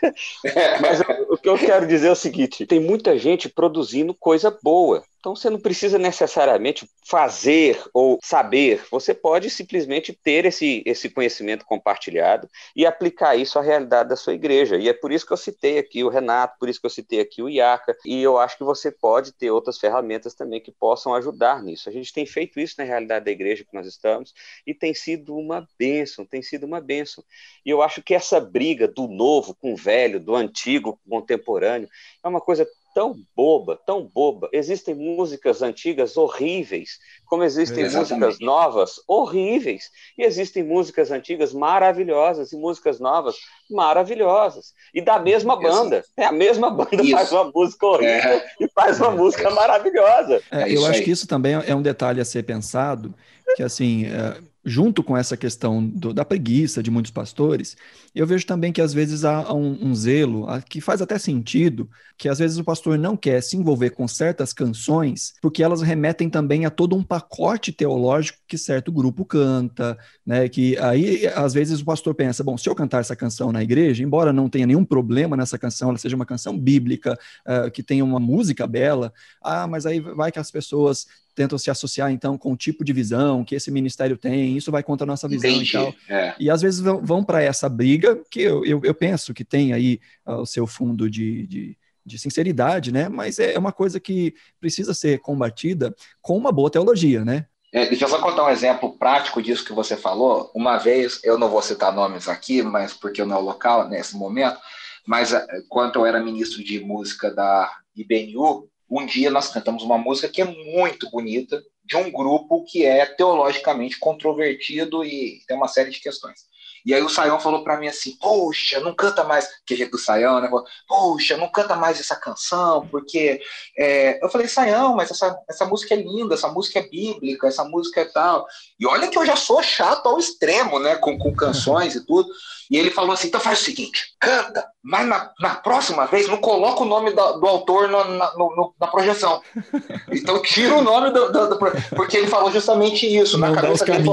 Mas 0.79 1.01
o 1.27 1.37
que 1.37 1.49
eu 1.49 1.57
quero 1.57 1.87
dizer 1.87 2.09
é 2.09 2.11
o 2.11 2.15
seguinte: 2.15 2.67
tem 2.67 2.79
muita 2.79 3.17
gente 3.17 3.49
produzindo 3.49 4.13
coisa 4.13 4.55
boa. 4.61 5.03
Então 5.19 5.35
você 5.35 5.49
não 5.49 5.59
precisa 5.59 5.97
necessariamente 5.97 6.89
fazer 7.05 7.81
ou 7.93 8.19
saber, 8.23 8.85
você 8.89 9.13
pode 9.13 9.49
simplesmente 9.49 10.13
ter 10.13 10.45
esse, 10.45 10.81
esse 10.85 11.09
conhecimento 11.09 11.65
compartilhado 11.65 12.49
e 12.75 12.85
aplicar 12.85 13.35
isso 13.35 13.59
à 13.59 13.61
realidade 13.61 14.09
da 14.09 14.15
sua 14.15 14.33
igreja. 14.33 14.77
E 14.77 14.87
é 14.87 14.93
por 14.93 15.11
isso 15.11 15.25
que 15.25 15.33
eu 15.33 15.37
citei 15.37 15.77
aqui 15.77 16.03
o 16.03 16.09
Renato, 16.09 16.57
por 16.57 16.69
isso 16.69 16.79
que 16.79 16.85
eu 16.85 16.89
citei 16.89 17.19
aqui 17.19 17.41
o 17.41 17.49
IACA, 17.49 17.97
e 18.05 18.21
eu 18.21 18.37
acho 18.37 18.57
que 18.57 18.63
você 18.63 18.91
pode 18.91 19.33
ter 19.33 19.51
outras 19.51 19.77
ferramentas 19.77 20.33
também 20.33 20.61
que 20.61 20.71
possam 20.71 21.13
ajudar 21.13 21.61
nisso. 21.61 21.89
A 21.89 21.91
gente 21.91 22.13
tem 22.13 22.25
feito 22.25 22.59
isso 22.59 22.75
na 22.77 22.85
realidade 22.85 23.25
da 23.25 23.31
igreja 23.31 23.65
que 23.65 23.75
nós 23.75 23.87
estamos 23.87 24.33
e 24.65 24.73
tem 24.73 24.93
sido 24.93 25.35
uma 25.35 25.67
bênção, 25.77 26.25
tem 26.25 26.41
sido 26.41 26.65
uma 26.65 26.79
bênção. 26.79 27.23
E 27.65 27.69
eu 27.69 27.81
acho 27.81 28.01
que 28.01 28.13
essa 28.13 28.39
briga 28.39 28.87
do 28.87 29.07
novo 29.07 29.53
com 29.55 29.73
o 29.73 29.77
velho, 29.77 30.19
do 30.19 30.33
antigo 30.33 30.93
com 30.93 31.17
o 31.17 31.19
contemporâneo, 31.19 31.89
é 32.23 32.27
uma 32.27 32.39
coisa 32.39 32.65
tão 32.93 33.15
boba, 33.35 33.79
tão 33.85 34.03
boba. 34.03 34.49
Existem 34.51 34.93
músicas 34.93 35.61
antigas 35.61 36.17
horríveis, 36.17 36.99
como 37.25 37.43
existem 37.43 37.83
Exatamente. 37.83 38.11
músicas 38.11 38.39
novas 38.39 38.95
horríveis, 39.07 39.89
e 40.17 40.23
existem 40.23 40.63
músicas 40.63 41.11
antigas 41.11 41.53
maravilhosas 41.53 42.51
e 42.51 42.57
músicas 42.57 42.99
novas 42.99 43.35
maravilhosas. 43.69 44.73
E 44.93 45.01
da 45.01 45.19
mesma 45.19 45.55
banda. 45.55 46.03
É 46.17 46.25
a 46.25 46.31
mesma 46.31 46.69
banda 46.69 47.01
isso. 47.01 47.11
faz 47.11 47.31
uma 47.31 47.51
música 47.53 47.85
horrível 47.85 48.31
é. 48.31 48.51
e 48.59 48.67
faz 48.73 48.99
uma 48.99 49.11
música 49.11 49.49
maravilhosa. 49.51 50.41
É, 50.51 50.63
é 50.63 50.75
eu 50.75 50.85
acho 50.85 50.99
aí. 50.99 51.03
que 51.03 51.11
isso 51.11 51.27
também 51.27 51.53
é 51.53 51.75
um 51.75 51.81
detalhe 51.81 52.19
a 52.19 52.25
ser 52.25 52.43
pensado, 52.43 53.13
que 53.55 53.63
assim, 53.63 54.05
é, 54.05 54.37
junto 54.63 55.01
com 55.01 55.15
essa 55.15 55.37
questão 55.37 55.85
do, 55.85 56.13
da 56.13 56.25
preguiça 56.25 56.83
de 56.83 56.91
muitos 56.91 57.11
pastores, 57.11 57.77
eu 58.13 58.27
vejo 58.27 58.45
também 58.45 58.73
que 58.73 58.81
às 58.81 58.93
vezes 58.93 59.23
há 59.23 59.53
um, 59.53 59.87
um, 59.87 59.95
zelo 59.95 60.47
que 60.67 60.81
faz 60.81 61.01
até 61.01 61.17
sentido, 61.17 61.89
que 62.17 62.27
às 62.27 62.39
vezes 62.39 62.57
o 62.57 62.63
pastor 62.63 62.97
não 62.97 63.15
quer 63.15 63.41
se 63.41 63.55
envolver 63.55 63.91
com 63.91 64.07
certas 64.07 64.51
canções, 64.51 65.33
porque 65.41 65.63
elas 65.63 65.81
remetem 65.81 66.29
também 66.29 66.65
a 66.65 66.69
todo 66.69 66.95
um 66.95 67.03
pacote 67.03 67.71
teológico 67.71 68.39
que 68.47 68.57
certo 68.57 68.91
grupo 68.91 69.23
canta, 69.23 69.97
né? 70.25 70.49
Que 70.49 70.77
aí 70.77 71.25
às 71.27 71.53
vezes 71.53 71.79
o 71.79 71.85
pastor 71.85 72.13
pensa, 72.13 72.43
bom, 72.43 72.57
se 72.57 72.67
eu 72.67 72.75
cantar 72.75 72.99
essa 72.99 73.15
canção 73.15 73.51
na 73.51 73.63
igreja, 73.63 74.03
embora 74.03 74.33
não 74.33 74.49
tenha 74.49 74.67
nenhum 74.67 74.83
problema 74.83 75.37
nessa 75.37 75.57
canção, 75.57 75.89
ela 75.89 75.97
seja 75.97 76.15
uma 76.15 76.25
canção 76.25 76.57
bíblica, 76.57 77.17
uh, 77.47 77.71
que 77.71 77.81
tenha 77.81 78.03
uma 78.03 78.19
música 78.19 78.67
bela, 78.67 79.13
ah, 79.41 79.67
mas 79.67 79.85
aí 79.85 79.99
vai 79.99 80.31
que 80.31 80.39
as 80.39 80.51
pessoas 80.51 81.07
tentam 81.39 81.57
se 81.57 81.71
associar 81.71 82.11
então 82.11 82.37
com 82.37 82.51
o 82.51 82.57
tipo 82.57 82.83
de 82.83 82.91
visão 82.91 83.45
que 83.45 83.55
esse 83.55 83.71
ministério 83.71 84.17
tem, 84.17 84.57
isso 84.57 84.69
vai 84.69 84.83
contra 84.83 85.05
a 85.05 85.07
nossa 85.07 85.25
visão 85.25 85.49
Entendi. 85.49 85.69
e 85.69 85.71
tal. 85.71 85.95
É. 86.09 86.35
E 86.37 86.49
às 86.49 86.61
vezes 86.61 86.81
vão, 86.81 86.99
vão 87.01 87.23
para 87.23 87.41
essa 87.41 87.69
briga, 87.69 88.21
que 88.29 88.41
eu, 88.41 88.65
eu, 88.65 88.81
eu, 88.83 88.93
penso 88.93 89.33
que 89.33 89.45
tem 89.45 89.71
aí 89.71 90.01
uh, 90.27 90.41
o 90.41 90.45
seu 90.45 90.67
fundo 90.67 91.09
de, 91.09 91.47
de, 91.47 91.77
de, 92.05 92.19
sinceridade, 92.19 92.91
né? 92.91 93.07
Mas 93.07 93.39
é 93.39 93.57
uma 93.57 93.71
coisa 93.71 94.01
que 94.01 94.35
precisa 94.59 94.93
ser 94.93 95.19
combatida 95.19 95.95
com 96.21 96.35
uma 96.35 96.51
boa 96.51 96.69
teologia, 96.69 97.23
né? 97.23 97.45
É, 97.71 97.85
deixa 97.85 98.03
eu 98.03 98.09
só 98.09 98.19
contar 98.19 98.43
um 98.43 98.49
exemplo 98.49 98.97
prático 98.97 99.41
disso 99.41 99.63
que 99.63 99.71
você 99.71 99.95
falou. 99.95 100.51
Uma 100.53 100.77
vez, 100.77 101.21
eu 101.23 101.37
não 101.37 101.47
vou 101.47 101.61
citar 101.61 101.93
nomes 101.93 102.27
aqui, 102.27 102.61
mas 102.61 102.93
porque 102.93 103.23
não 103.23 103.37
é 103.37 103.39
o 103.39 103.43
local 103.43 103.87
nesse 103.87 104.17
momento, 104.17 104.59
mas 105.07 105.31
uh, 105.31 105.39
quando 105.69 105.95
eu 105.95 106.05
era 106.05 106.21
ministro 106.21 106.61
de 106.61 106.81
música 106.81 107.33
da 107.33 107.71
IBNU, 107.95 108.67
um 108.89 109.05
dia 109.05 109.29
nós 109.29 109.49
cantamos 109.49 109.83
uma 109.83 109.97
música 109.97 110.27
que 110.27 110.41
é 110.41 110.45
muito 110.45 111.09
bonita, 111.09 111.61
de 111.85 111.95
um 111.95 112.11
grupo 112.11 112.63
que 112.65 112.85
é 112.85 113.05
teologicamente 113.05 113.99
controvertido 113.99 115.03
e 115.03 115.41
tem 115.47 115.57
uma 115.57 115.67
série 115.67 115.89
de 115.89 115.99
questões. 115.99 116.49
E 116.85 116.93
aí 116.93 117.01
o 117.01 117.09
Saião 117.09 117.39
falou 117.39 117.63
para 117.63 117.77
mim 117.77 117.87
assim, 117.87 118.15
poxa, 118.17 118.79
não 118.79 118.93
canta 118.93 119.23
mais, 119.23 119.47
que 119.65 119.75
jeito 119.75 119.91
do 119.91 119.97
Saião, 119.97 120.39
né? 120.39 120.49
Poxa, 120.87 121.35
não 121.35 121.49
canta 121.49 121.75
mais 121.75 121.99
essa 121.99 122.15
canção, 122.15 122.87
porque... 122.87 123.41
É... 123.77 124.23
Eu 124.23 124.29
falei, 124.29 124.47
Saião, 124.47 124.95
mas 124.95 125.11
essa, 125.11 125.37
essa 125.49 125.65
música 125.65 125.93
é 125.93 125.97
linda, 125.97 126.35
essa 126.35 126.47
música 126.47 126.79
é 126.79 126.87
bíblica, 126.87 127.47
essa 127.47 127.63
música 127.63 128.01
é 128.01 128.05
tal. 128.05 128.45
E 128.79 128.85
olha 128.85 129.07
que 129.07 129.17
eu 129.17 129.25
já 129.25 129.35
sou 129.35 129.61
chato 129.61 130.07
ao 130.07 130.19
extremo, 130.19 130.79
né? 130.79 130.95
Com, 130.95 131.17
com 131.17 131.35
canções 131.35 131.95
e 131.95 132.05
tudo. 132.05 132.29
E 132.69 132.77
ele 132.77 132.91
falou 132.91 133.13
assim: 133.13 133.27
então 133.27 133.41
faz 133.41 133.61
o 133.61 133.63
seguinte, 133.63 134.13
canta, 134.19 134.65
mas 134.83 135.07
na, 135.07 135.31
na 135.39 135.55
próxima 135.55 136.05
vez 136.05 136.27
não 136.27 136.37
coloca 136.37 136.83
o 136.83 136.85
nome 136.85 137.11
do, 137.11 137.33
do 137.39 137.47
autor 137.47 137.89
na, 137.89 138.03
na, 138.05 138.33
no, 138.35 138.73
na, 138.79 138.87
projeção. 138.87 139.41
Então 140.11 140.41
tira 140.41 140.75
o 140.75 140.81
nome 140.81 141.11
do, 141.11 141.31
do, 141.31 141.49
do, 141.49 141.59
Porque 141.95 142.17
ele 142.17 142.27
falou 142.27 142.51
justamente 142.51 143.05
isso 143.05 143.37
não 143.37 143.49
na 143.49 143.61
cabeça 143.61 143.85
dele. 143.85 144.03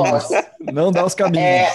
Não 0.73 0.93
dá 0.93 1.05
os 1.05 1.15
caminhos. 1.15 1.43
É, 1.43 1.73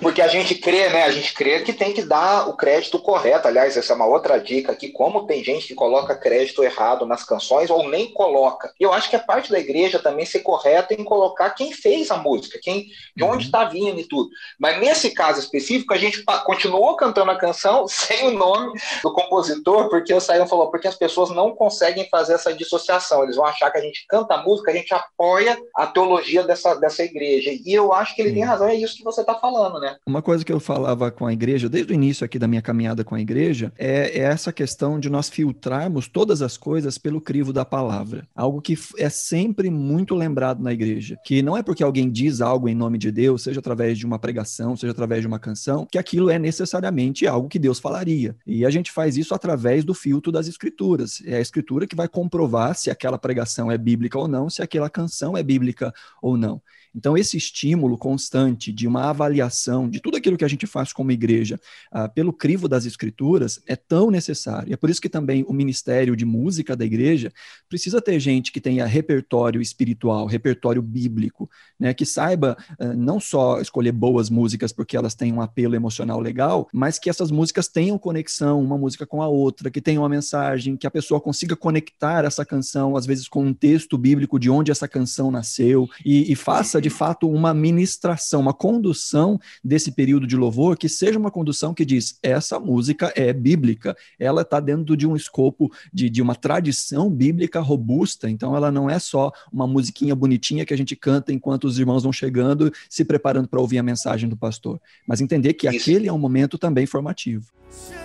porque 0.00 0.22
a 0.22 0.28
gente 0.28 0.54
crê, 0.54 0.88
né? 0.90 1.04
A 1.04 1.10
gente 1.10 1.34
crê 1.34 1.60
que 1.60 1.72
tem 1.72 1.92
que 1.92 2.02
dar 2.02 2.48
o 2.48 2.56
crédito 2.56 2.98
correto. 2.98 3.48
Aliás, 3.48 3.76
essa 3.76 3.92
é 3.92 3.96
uma 3.96 4.06
outra 4.06 4.38
dica 4.38 4.72
aqui: 4.72 4.88
como 4.88 5.26
tem 5.26 5.42
gente 5.42 5.66
que 5.66 5.74
coloca 5.74 6.14
crédito 6.14 6.62
errado 6.62 7.04
nas 7.04 7.24
canções 7.24 7.68
ou 7.68 7.88
nem 7.88 8.12
coloca. 8.12 8.72
Eu 8.78 8.92
acho 8.92 9.10
que 9.10 9.16
é 9.16 9.18
parte 9.18 9.50
da 9.50 9.58
igreja 9.58 9.98
também 9.98 10.24
ser 10.24 10.40
correta 10.40 10.94
em 10.94 11.04
colocar 11.04 11.50
quem 11.50 11.72
fez 11.72 12.10
a 12.10 12.16
música, 12.16 12.58
quem, 12.62 12.86
de 13.16 13.24
onde 13.24 13.46
está 13.46 13.64
uhum. 13.64 13.70
vindo 13.70 14.00
e 14.00 14.04
tudo. 14.04 14.30
Mas 14.58 14.78
nesse 14.78 15.10
caso 15.10 15.40
específico, 15.40 15.92
a 15.92 15.98
gente 15.98 16.23
continuou 16.44 16.96
cantando 16.96 17.30
a 17.30 17.38
canção 17.38 17.86
sem 17.88 18.28
o 18.28 18.30
nome 18.32 18.72
do 19.02 19.12
compositor, 19.12 19.88
porque 19.88 20.12
o 20.12 20.20
Saião 20.20 20.46
falou, 20.46 20.70
porque 20.70 20.88
as 20.88 20.96
pessoas 20.96 21.30
não 21.30 21.54
conseguem 21.54 22.08
fazer 22.10 22.34
essa 22.34 22.52
dissociação. 22.52 23.22
Eles 23.22 23.36
vão 23.36 23.46
achar 23.46 23.70
que 23.70 23.78
a 23.78 23.80
gente 23.80 24.04
canta 24.08 24.34
a 24.34 24.42
música, 24.42 24.70
a 24.70 24.74
gente 24.74 24.92
apoia 24.92 25.56
a 25.76 25.86
teologia 25.86 26.42
dessa, 26.42 26.74
dessa 26.74 27.02
igreja. 27.02 27.50
E 27.50 27.72
eu 27.72 27.92
acho 27.92 28.14
que 28.14 28.22
ele 28.22 28.30
Sim. 28.30 28.36
tem 28.36 28.44
razão, 28.44 28.68
é 28.68 28.74
isso 28.74 28.96
que 28.96 29.04
você 29.04 29.20
está 29.20 29.34
falando, 29.34 29.80
né? 29.80 29.96
Uma 30.06 30.22
coisa 30.22 30.44
que 30.44 30.52
eu 30.52 30.60
falava 30.60 31.10
com 31.10 31.26
a 31.26 31.32
igreja, 31.32 31.68
desde 31.68 31.92
o 31.92 31.94
início 31.94 32.24
aqui 32.24 32.38
da 32.38 32.48
minha 32.48 32.62
caminhada 32.62 33.04
com 33.04 33.14
a 33.14 33.20
igreja, 33.20 33.72
é, 33.78 34.18
é 34.18 34.22
essa 34.22 34.52
questão 34.52 34.98
de 34.98 35.08
nós 35.10 35.28
filtrarmos 35.28 36.08
todas 36.08 36.42
as 36.42 36.56
coisas 36.56 36.98
pelo 36.98 37.20
crivo 37.20 37.52
da 37.52 37.64
palavra. 37.64 38.26
Algo 38.34 38.60
que 38.60 38.78
é 38.98 39.08
sempre 39.08 39.70
muito 39.70 40.14
lembrado 40.14 40.62
na 40.62 40.72
igreja. 40.72 41.16
Que 41.24 41.42
não 41.42 41.56
é 41.56 41.62
porque 41.62 41.82
alguém 41.82 42.10
diz 42.10 42.40
algo 42.40 42.68
em 42.68 42.74
nome 42.74 42.98
de 42.98 43.10
Deus, 43.10 43.42
seja 43.42 43.60
através 43.60 43.98
de 43.98 44.06
uma 44.06 44.18
pregação, 44.18 44.76
seja 44.76 44.92
através 44.92 45.20
de 45.20 45.26
uma 45.26 45.38
canção, 45.38 45.86
que 45.90 45.98
aquilo 46.14 46.30
é 46.30 46.38
necessariamente 46.38 47.26
algo 47.26 47.48
que 47.48 47.58
Deus 47.58 47.80
falaria. 47.80 48.36
E 48.46 48.64
a 48.64 48.70
gente 48.70 48.92
faz 48.92 49.16
isso 49.16 49.34
através 49.34 49.84
do 49.84 49.92
filtro 49.92 50.30
das 50.30 50.46
escrituras. 50.46 51.20
É 51.26 51.36
a 51.36 51.40
escritura 51.40 51.88
que 51.88 51.96
vai 51.96 52.06
comprovar 52.06 52.76
se 52.76 52.88
aquela 52.88 53.18
pregação 53.18 53.70
é 53.70 53.76
bíblica 53.76 54.16
ou 54.16 54.28
não, 54.28 54.48
se 54.48 54.62
aquela 54.62 54.88
canção 54.88 55.36
é 55.36 55.42
bíblica 55.42 55.92
ou 56.22 56.36
não. 56.36 56.62
Então, 56.94 57.16
esse 57.16 57.36
estímulo 57.36 57.98
constante 57.98 58.72
de 58.72 58.86
uma 58.86 59.04
avaliação 59.10 59.88
de 59.88 60.00
tudo 60.00 60.16
aquilo 60.16 60.36
que 60.36 60.44
a 60.44 60.48
gente 60.48 60.66
faz 60.66 60.92
como 60.92 61.10
igreja 61.10 61.58
uh, 61.92 62.08
pelo 62.14 62.32
crivo 62.32 62.68
das 62.68 62.84
escrituras 62.84 63.60
é 63.66 63.74
tão 63.74 64.10
necessário. 64.10 64.72
É 64.72 64.76
por 64.76 64.90
isso 64.90 65.00
que 65.00 65.08
também 65.08 65.44
o 65.48 65.52
ministério 65.52 66.14
de 66.14 66.24
música 66.24 66.76
da 66.76 66.84
igreja 66.84 67.32
precisa 67.68 68.00
ter 68.00 68.20
gente 68.20 68.52
que 68.52 68.60
tenha 68.60 68.86
repertório 68.86 69.60
espiritual, 69.60 70.26
repertório 70.26 70.80
bíblico, 70.82 71.50
né, 71.78 71.92
que 71.92 72.06
saiba 72.06 72.56
uh, 72.78 72.94
não 72.94 73.18
só 73.18 73.60
escolher 73.60 73.92
boas 73.92 74.30
músicas 74.30 74.72
porque 74.72 74.96
elas 74.96 75.14
têm 75.14 75.32
um 75.32 75.40
apelo 75.40 75.74
emocional 75.74 76.20
legal, 76.20 76.68
mas 76.72 76.98
que 76.98 77.10
essas 77.10 77.30
músicas 77.30 77.68
tenham 77.68 77.98
conexão 77.98 78.62
uma 78.62 78.78
música 78.78 79.06
com 79.06 79.20
a 79.22 79.28
outra, 79.28 79.70
que 79.70 79.80
tenham 79.80 80.02
uma 80.02 80.08
mensagem, 80.08 80.76
que 80.76 80.86
a 80.86 80.90
pessoa 80.90 81.20
consiga 81.20 81.56
conectar 81.56 82.24
essa 82.24 82.44
canção, 82.44 82.96
às 82.96 83.06
vezes, 83.06 83.28
com 83.28 83.44
um 83.44 83.54
texto 83.54 83.98
bíblico 83.98 84.38
de 84.38 84.50
onde 84.50 84.70
essa 84.70 84.86
canção 84.86 85.30
nasceu 85.30 85.88
e, 86.04 86.30
e 86.30 86.34
faça 86.34 86.80
de 86.84 86.90
fato 86.90 87.26
uma 87.30 87.54
ministração, 87.54 88.42
uma 88.42 88.52
condução 88.52 89.40
desse 89.64 89.90
período 89.90 90.26
de 90.26 90.36
louvor 90.36 90.76
que 90.76 90.86
seja 90.86 91.18
uma 91.18 91.30
condução 91.30 91.72
que 91.72 91.82
diz 91.82 92.18
essa 92.22 92.60
música 92.60 93.10
é 93.16 93.32
bíblica, 93.32 93.96
ela 94.18 94.42
está 94.42 94.60
dentro 94.60 94.94
de 94.94 95.06
um 95.06 95.16
escopo 95.16 95.72
de, 95.90 96.10
de 96.10 96.20
uma 96.20 96.34
tradição 96.34 97.08
bíblica 97.08 97.58
robusta, 97.58 98.28
então 98.28 98.54
ela 98.54 98.70
não 98.70 98.90
é 98.90 98.98
só 98.98 99.32
uma 99.50 99.66
musiquinha 99.66 100.14
bonitinha 100.14 100.66
que 100.66 100.74
a 100.74 100.76
gente 100.76 100.94
canta 100.94 101.32
enquanto 101.32 101.64
os 101.64 101.78
irmãos 101.78 102.02
vão 102.02 102.12
chegando, 102.12 102.70
se 102.90 103.02
preparando 103.02 103.48
para 103.48 103.60
ouvir 103.60 103.78
a 103.78 103.82
mensagem 103.82 104.28
do 104.28 104.36
pastor, 104.36 104.78
mas 105.08 105.22
entender 105.22 105.54
que 105.54 105.66
Isso. 105.66 105.78
aquele 105.78 106.06
é 106.06 106.12
um 106.12 106.18
momento 106.18 106.58
também 106.58 106.84
formativo. 106.84 107.46
Senhor, 107.70 108.04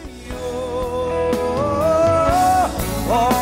oh. 3.12 3.38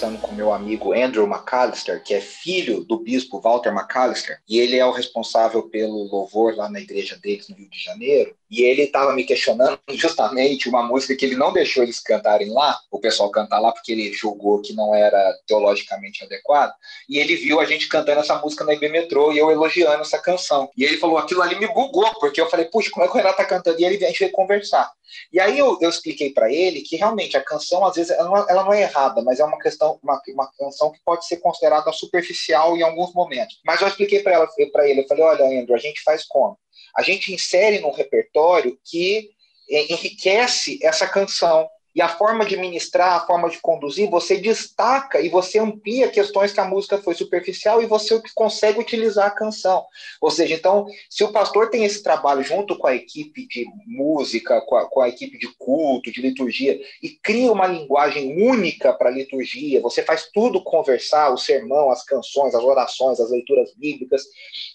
Conversando 0.00 0.18
com 0.18 0.34
meu 0.34 0.52
amigo 0.52 0.94
Andrew 0.94 1.26
McAllister, 1.26 2.02
que 2.02 2.14
é 2.14 2.20
filho 2.20 2.82
do 2.82 2.98
bispo 2.98 3.38
Walter 3.38 3.70
McAllister, 3.70 4.40
e 4.48 4.58
ele 4.58 4.78
é 4.78 4.86
o 4.86 4.90
responsável 4.90 5.64
pelo 5.64 6.04
louvor 6.04 6.56
lá 6.56 6.70
na 6.70 6.80
igreja 6.80 7.18
deles 7.18 7.48
no 7.48 7.56
Rio 7.56 7.68
de 7.68 7.78
Janeiro. 7.78 8.34
E 8.50 8.62
ele 8.62 8.82
estava 8.82 9.12
me 9.12 9.24
questionando 9.24 9.78
justamente 9.90 10.68
uma 10.68 10.82
música 10.82 11.14
que 11.14 11.24
ele 11.24 11.36
não 11.36 11.52
deixou 11.52 11.82
eles 11.82 12.00
cantarem 12.00 12.50
lá, 12.50 12.78
o 12.90 12.98
pessoal 12.98 13.30
cantar 13.30 13.60
lá, 13.60 13.70
porque 13.72 13.92
ele 13.92 14.12
julgou 14.12 14.62
que 14.62 14.72
não 14.72 14.94
era 14.94 15.34
teologicamente 15.46 16.24
adequado. 16.24 16.72
E 17.08 17.18
ele 17.18 17.36
viu 17.36 17.60
a 17.60 17.64
gente 17.66 17.86
cantando 17.86 18.20
essa 18.20 18.36
música 18.36 18.64
na 18.64 18.72
IB 18.72 18.88
Metrô 18.88 19.32
e 19.32 19.38
eu 19.38 19.50
elogiando 19.50 20.02
essa 20.02 20.18
canção. 20.18 20.68
E 20.76 20.82
ele 20.82 20.96
falou: 20.96 21.18
aquilo 21.18 21.42
ali 21.42 21.56
me 21.60 21.68
bugou, 21.68 22.12
porque 22.18 22.40
eu 22.40 22.48
falei, 22.48 22.66
puxa, 22.66 22.90
como 22.90 23.04
é 23.04 23.08
que 23.08 23.14
o 23.14 23.18
Renato 23.18 23.36
tá 23.36 23.44
cantando? 23.44 23.80
E 23.80 23.84
ele, 23.84 24.04
a 24.04 24.08
gente 24.08 24.18
veio 24.18 24.32
conversar. 24.32 24.90
E 25.32 25.40
aí 25.40 25.58
eu, 25.58 25.78
eu 25.80 25.90
expliquei 25.90 26.32
para 26.32 26.52
ele 26.52 26.82
que 26.82 26.96
realmente 26.96 27.36
a 27.36 27.42
canção, 27.42 27.84
às 27.84 27.96
vezes, 27.96 28.10
ela 28.10 28.24
não, 28.28 28.36
é, 28.36 28.44
ela 28.48 28.64
não, 28.64 28.72
é 28.72 28.82
errada, 28.82 29.22
mas 29.22 29.40
é 29.40 29.44
uma 29.44 29.58
questão, 29.58 29.98
uma, 30.02 30.20
uma 30.28 30.50
canção 30.58 30.90
que 30.90 31.00
pode 31.04 31.26
ser 31.26 31.38
considerada 31.38 31.92
superficial 31.92 32.76
em 32.76 32.82
alguns 32.82 33.12
momentos. 33.12 33.60
Mas 33.64 33.80
eu 33.80 33.88
expliquei 33.88 34.20
para 34.20 34.46
ele, 34.88 35.00
eu 35.00 35.06
falei, 35.06 35.24
olha, 35.24 35.44
Andrew, 35.44 35.74
a 35.74 35.78
gente 35.78 36.02
faz 36.02 36.24
como? 36.26 36.58
A 36.96 37.02
gente 37.02 37.32
insere 37.32 37.80
num 37.80 37.92
repertório 37.92 38.78
que 38.84 39.30
enriquece 39.68 40.78
essa 40.82 41.06
canção. 41.06 41.68
E 41.94 42.00
a 42.00 42.08
forma 42.08 42.44
de 42.44 42.56
ministrar, 42.56 43.14
a 43.14 43.26
forma 43.26 43.48
de 43.50 43.58
conduzir, 43.58 44.08
você 44.08 44.36
destaca 44.36 45.20
e 45.20 45.28
você 45.28 45.58
amplia 45.58 46.08
questões 46.08 46.52
que 46.52 46.60
a 46.60 46.64
música 46.64 46.98
foi 46.98 47.14
superficial 47.14 47.82
e 47.82 47.86
você 47.86 48.20
consegue 48.34 48.78
utilizar 48.78 49.26
a 49.26 49.30
canção. 49.30 49.84
Ou 50.20 50.30
seja, 50.30 50.54
então, 50.54 50.86
se 51.08 51.24
o 51.24 51.32
pastor 51.32 51.70
tem 51.70 51.84
esse 51.84 52.02
trabalho 52.02 52.42
junto 52.42 52.76
com 52.78 52.86
a 52.86 52.94
equipe 52.94 53.46
de 53.48 53.66
música, 53.86 54.60
com 54.62 54.76
a, 54.76 54.88
com 54.88 55.00
a 55.00 55.08
equipe 55.08 55.38
de 55.38 55.48
culto, 55.58 56.12
de 56.12 56.20
liturgia, 56.20 56.80
e 57.02 57.08
cria 57.08 57.52
uma 57.52 57.66
linguagem 57.66 58.42
única 58.42 58.92
para 58.92 59.08
a 59.10 59.12
liturgia, 59.12 59.80
você 59.80 60.02
faz 60.02 60.28
tudo 60.32 60.62
conversar, 60.62 61.32
o 61.32 61.38
sermão, 61.38 61.90
as 61.90 62.04
canções, 62.04 62.54
as 62.54 62.62
orações, 62.62 63.20
as 63.20 63.30
leituras 63.30 63.72
bíblicas, 63.74 64.22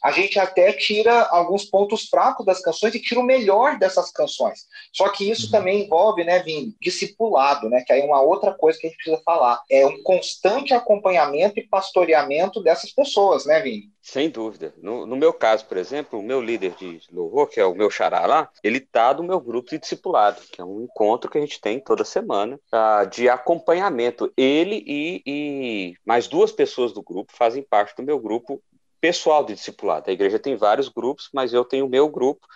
a 0.03 0.11
gente 0.11 0.39
até 0.39 0.71
tira 0.73 1.23
alguns 1.23 1.65
pontos 1.65 2.07
fracos 2.07 2.45
das 2.45 2.61
canções 2.61 2.93
e 2.95 3.01
tira 3.01 3.19
o 3.19 3.23
melhor 3.23 3.77
dessas 3.77 4.11
canções. 4.11 4.65
Só 4.91 5.09
que 5.09 5.29
isso 5.29 5.45
uhum. 5.45 5.51
também 5.51 5.83
envolve, 5.83 6.23
né, 6.23 6.39
Vini, 6.39 6.75
discipulado, 7.15 7.69
né? 7.69 7.83
Que 7.85 7.93
aí 7.93 8.01
é 8.01 8.05
uma 8.05 8.21
outra 8.21 8.53
coisa 8.53 8.77
que 8.77 8.87
a 8.87 8.89
gente 8.89 8.97
precisa 8.97 9.21
falar. 9.23 9.61
É 9.69 9.85
um 9.87 10.01
constante 10.03 10.73
acompanhamento 10.73 11.59
e 11.59 11.67
pastoreamento 11.67 12.61
dessas 12.61 12.91
pessoas, 12.91 13.45
né, 13.45 13.61
Vini? 13.61 13.89
Sem 14.01 14.29
dúvida. 14.29 14.73
No, 14.77 15.05
no, 15.05 15.15
meu 15.15 15.33
caso, 15.33 15.65
por 15.65 15.77
exemplo, 15.77 16.19
o 16.19 16.23
meu 16.23 16.39
líder 16.39 16.75
de 16.75 16.99
louvor, 17.11 17.49
que 17.49 17.59
é 17.59 17.65
o 17.65 17.73
meu 17.73 17.89
xará 17.89 18.25
lá, 18.27 18.49
ele 18.63 18.79
tá 18.79 19.11
do 19.13 19.23
meu 19.23 19.39
grupo 19.39 19.71
de 19.71 19.79
discipulado, 19.79 20.41
que 20.51 20.61
é 20.61 20.63
um 20.63 20.81
encontro 20.83 21.31
que 21.31 21.37
a 21.39 21.41
gente 21.41 21.59
tem 21.59 21.79
toda 21.79 22.05
semana 22.05 22.59
uh, 22.71 23.09
de 23.09 23.27
acompanhamento. 23.27 24.31
Ele 24.37 24.83
e, 24.85 25.23
e 25.25 25.93
mais 26.05 26.27
duas 26.27 26.51
pessoas 26.51 26.93
do 26.93 27.01
grupo 27.01 27.33
fazem 27.35 27.63
parte 27.63 27.95
do 27.95 28.03
meu 28.03 28.19
grupo 28.19 28.61
pessoal 29.05 29.43
de 29.43 29.53
discipulado. 29.53 30.09
A 30.09 30.13
igreja 30.13 30.39
tem 30.39 30.55
vários 30.55 30.89
grupos, 30.89 31.29
mas 31.31 31.53
eu 31.53 31.63
tenho 31.63 31.85
o 31.85 31.89
meu 31.89 32.09
grupo 32.09 32.47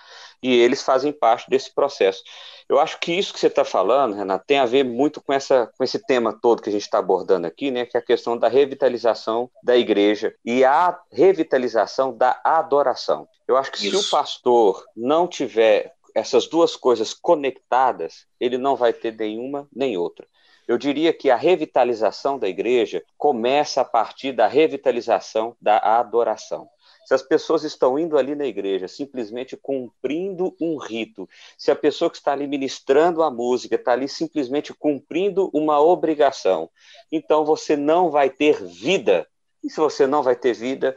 e 0.42 0.52
eles 0.52 0.82
fazem 0.82 1.12
parte 1.12 1.48
desse 1.48 1.72
processo. 1.76 2.24
Eu 2.68 2.80
acho 2.80 3.00
que 3.00 3.14
isso 3.14 3.32
que 3.32 3.40
você 3.40 3.46
está 3.46 3.64
falando, 3.64 4.16
Renato, 4.16 4.46
tem 4.48 4.58
a 4.58 4.66
ver 4.66 4.84
muito 4.84 5.22
com, 5.22 5.32
essa, 5.32 5.72
com 5.78 5.84
esse 5.84 6.04
tema 6.08 6.34
todo 6.34 6.64
que 6.64 6.70
a 6.70 6.72
gente 6.72 6.82
está 6.82 6.98
abordando 6.98 7.46
aqui, 7.46 7.70
né, 7.70 7.86
que 7.86 7.96
é 7.96 8.00
a 8.00 8.04
questão 8.04 8.36
da 8.36 8.48
revitalização 8.48 9.48
da 9.64 9.78
igreja 9.78 10.34
e 10.44 10.64
a 10.66 11.00
revitalização 11.12 12.18
da 12.18 12.42
adoração. 12.44 13.28
Eu 13.48 13.56
acho 13.56 13.72
que 13.72 13.88
isso. 13.88 14.02
se 14.02 14.08
o 14.08 14.10
pastor 14.10 14.84
não 14.98 15.28
tiver 15.28 15.94
essas 16.16 16.48
duas 16.48 16.76
coisas 16.76 17.14
conectadas, 17.14 18.26
ele 18.40 18.58
não 18.58 18.76
vai 18.76 18.92
ter 18.92 19.16
nenhuma 19.16 19.68
nem 19.72 19.98
outra. 19.98 20.26
Eu 20.69 20.77
diria 20.77 21.12
que 21.12 21.32
a 21.32 21.36
revitalização 21.36 22.38
da 22.38 22.47
igreja 22.47 23.03
começa 23.17 23.82
a 23.82 23.84
partir 23.86 24.34
da 24.34 24.45
revitalização 24.45 25.58
da 25.60 25.79
adoração. 25.79 26.69
Se 27.08 27.15
as 27.15 27.23
pessoas 27.23 27.63
estão 27.63 27.97
indo 27.97 28.19
ali 28.19 28.36
na 28.36 28.45
igreja 28.45 28.88
simplesmente 28.88 29.58
cumprindo 29.58 30.55
um 30.62 30.77
rito, 30.77 31.27
se 31.58 31.71
a 31.71 31.75
pessoa 31.75 32.12
que 32.12 32.17
está 32.17 32.34
ali 32.34 32.45
ministrando 32.45 33.23
a 33.23 33.32
música 33.32 33.77
está 33.77 33.93
ali 33.93 34.08
simplesmente 34.08 34.71
cumprindo 34.71 35.49
uma 35.55 35.82
obrigação, 35.82 36.69
então 37.12 37.43
você 37.43 37.75
não 37.75 38.12
vai 38.12 38.29
ter 38.29 38.63
vida. 38.63 39.27
E 39.63 39.71
se 39.71 39.77
você 39.77 40.05
não 40.05 40.21
vai 40.21 40.36
ter 40.36 40.53
vida, 40.53 40.95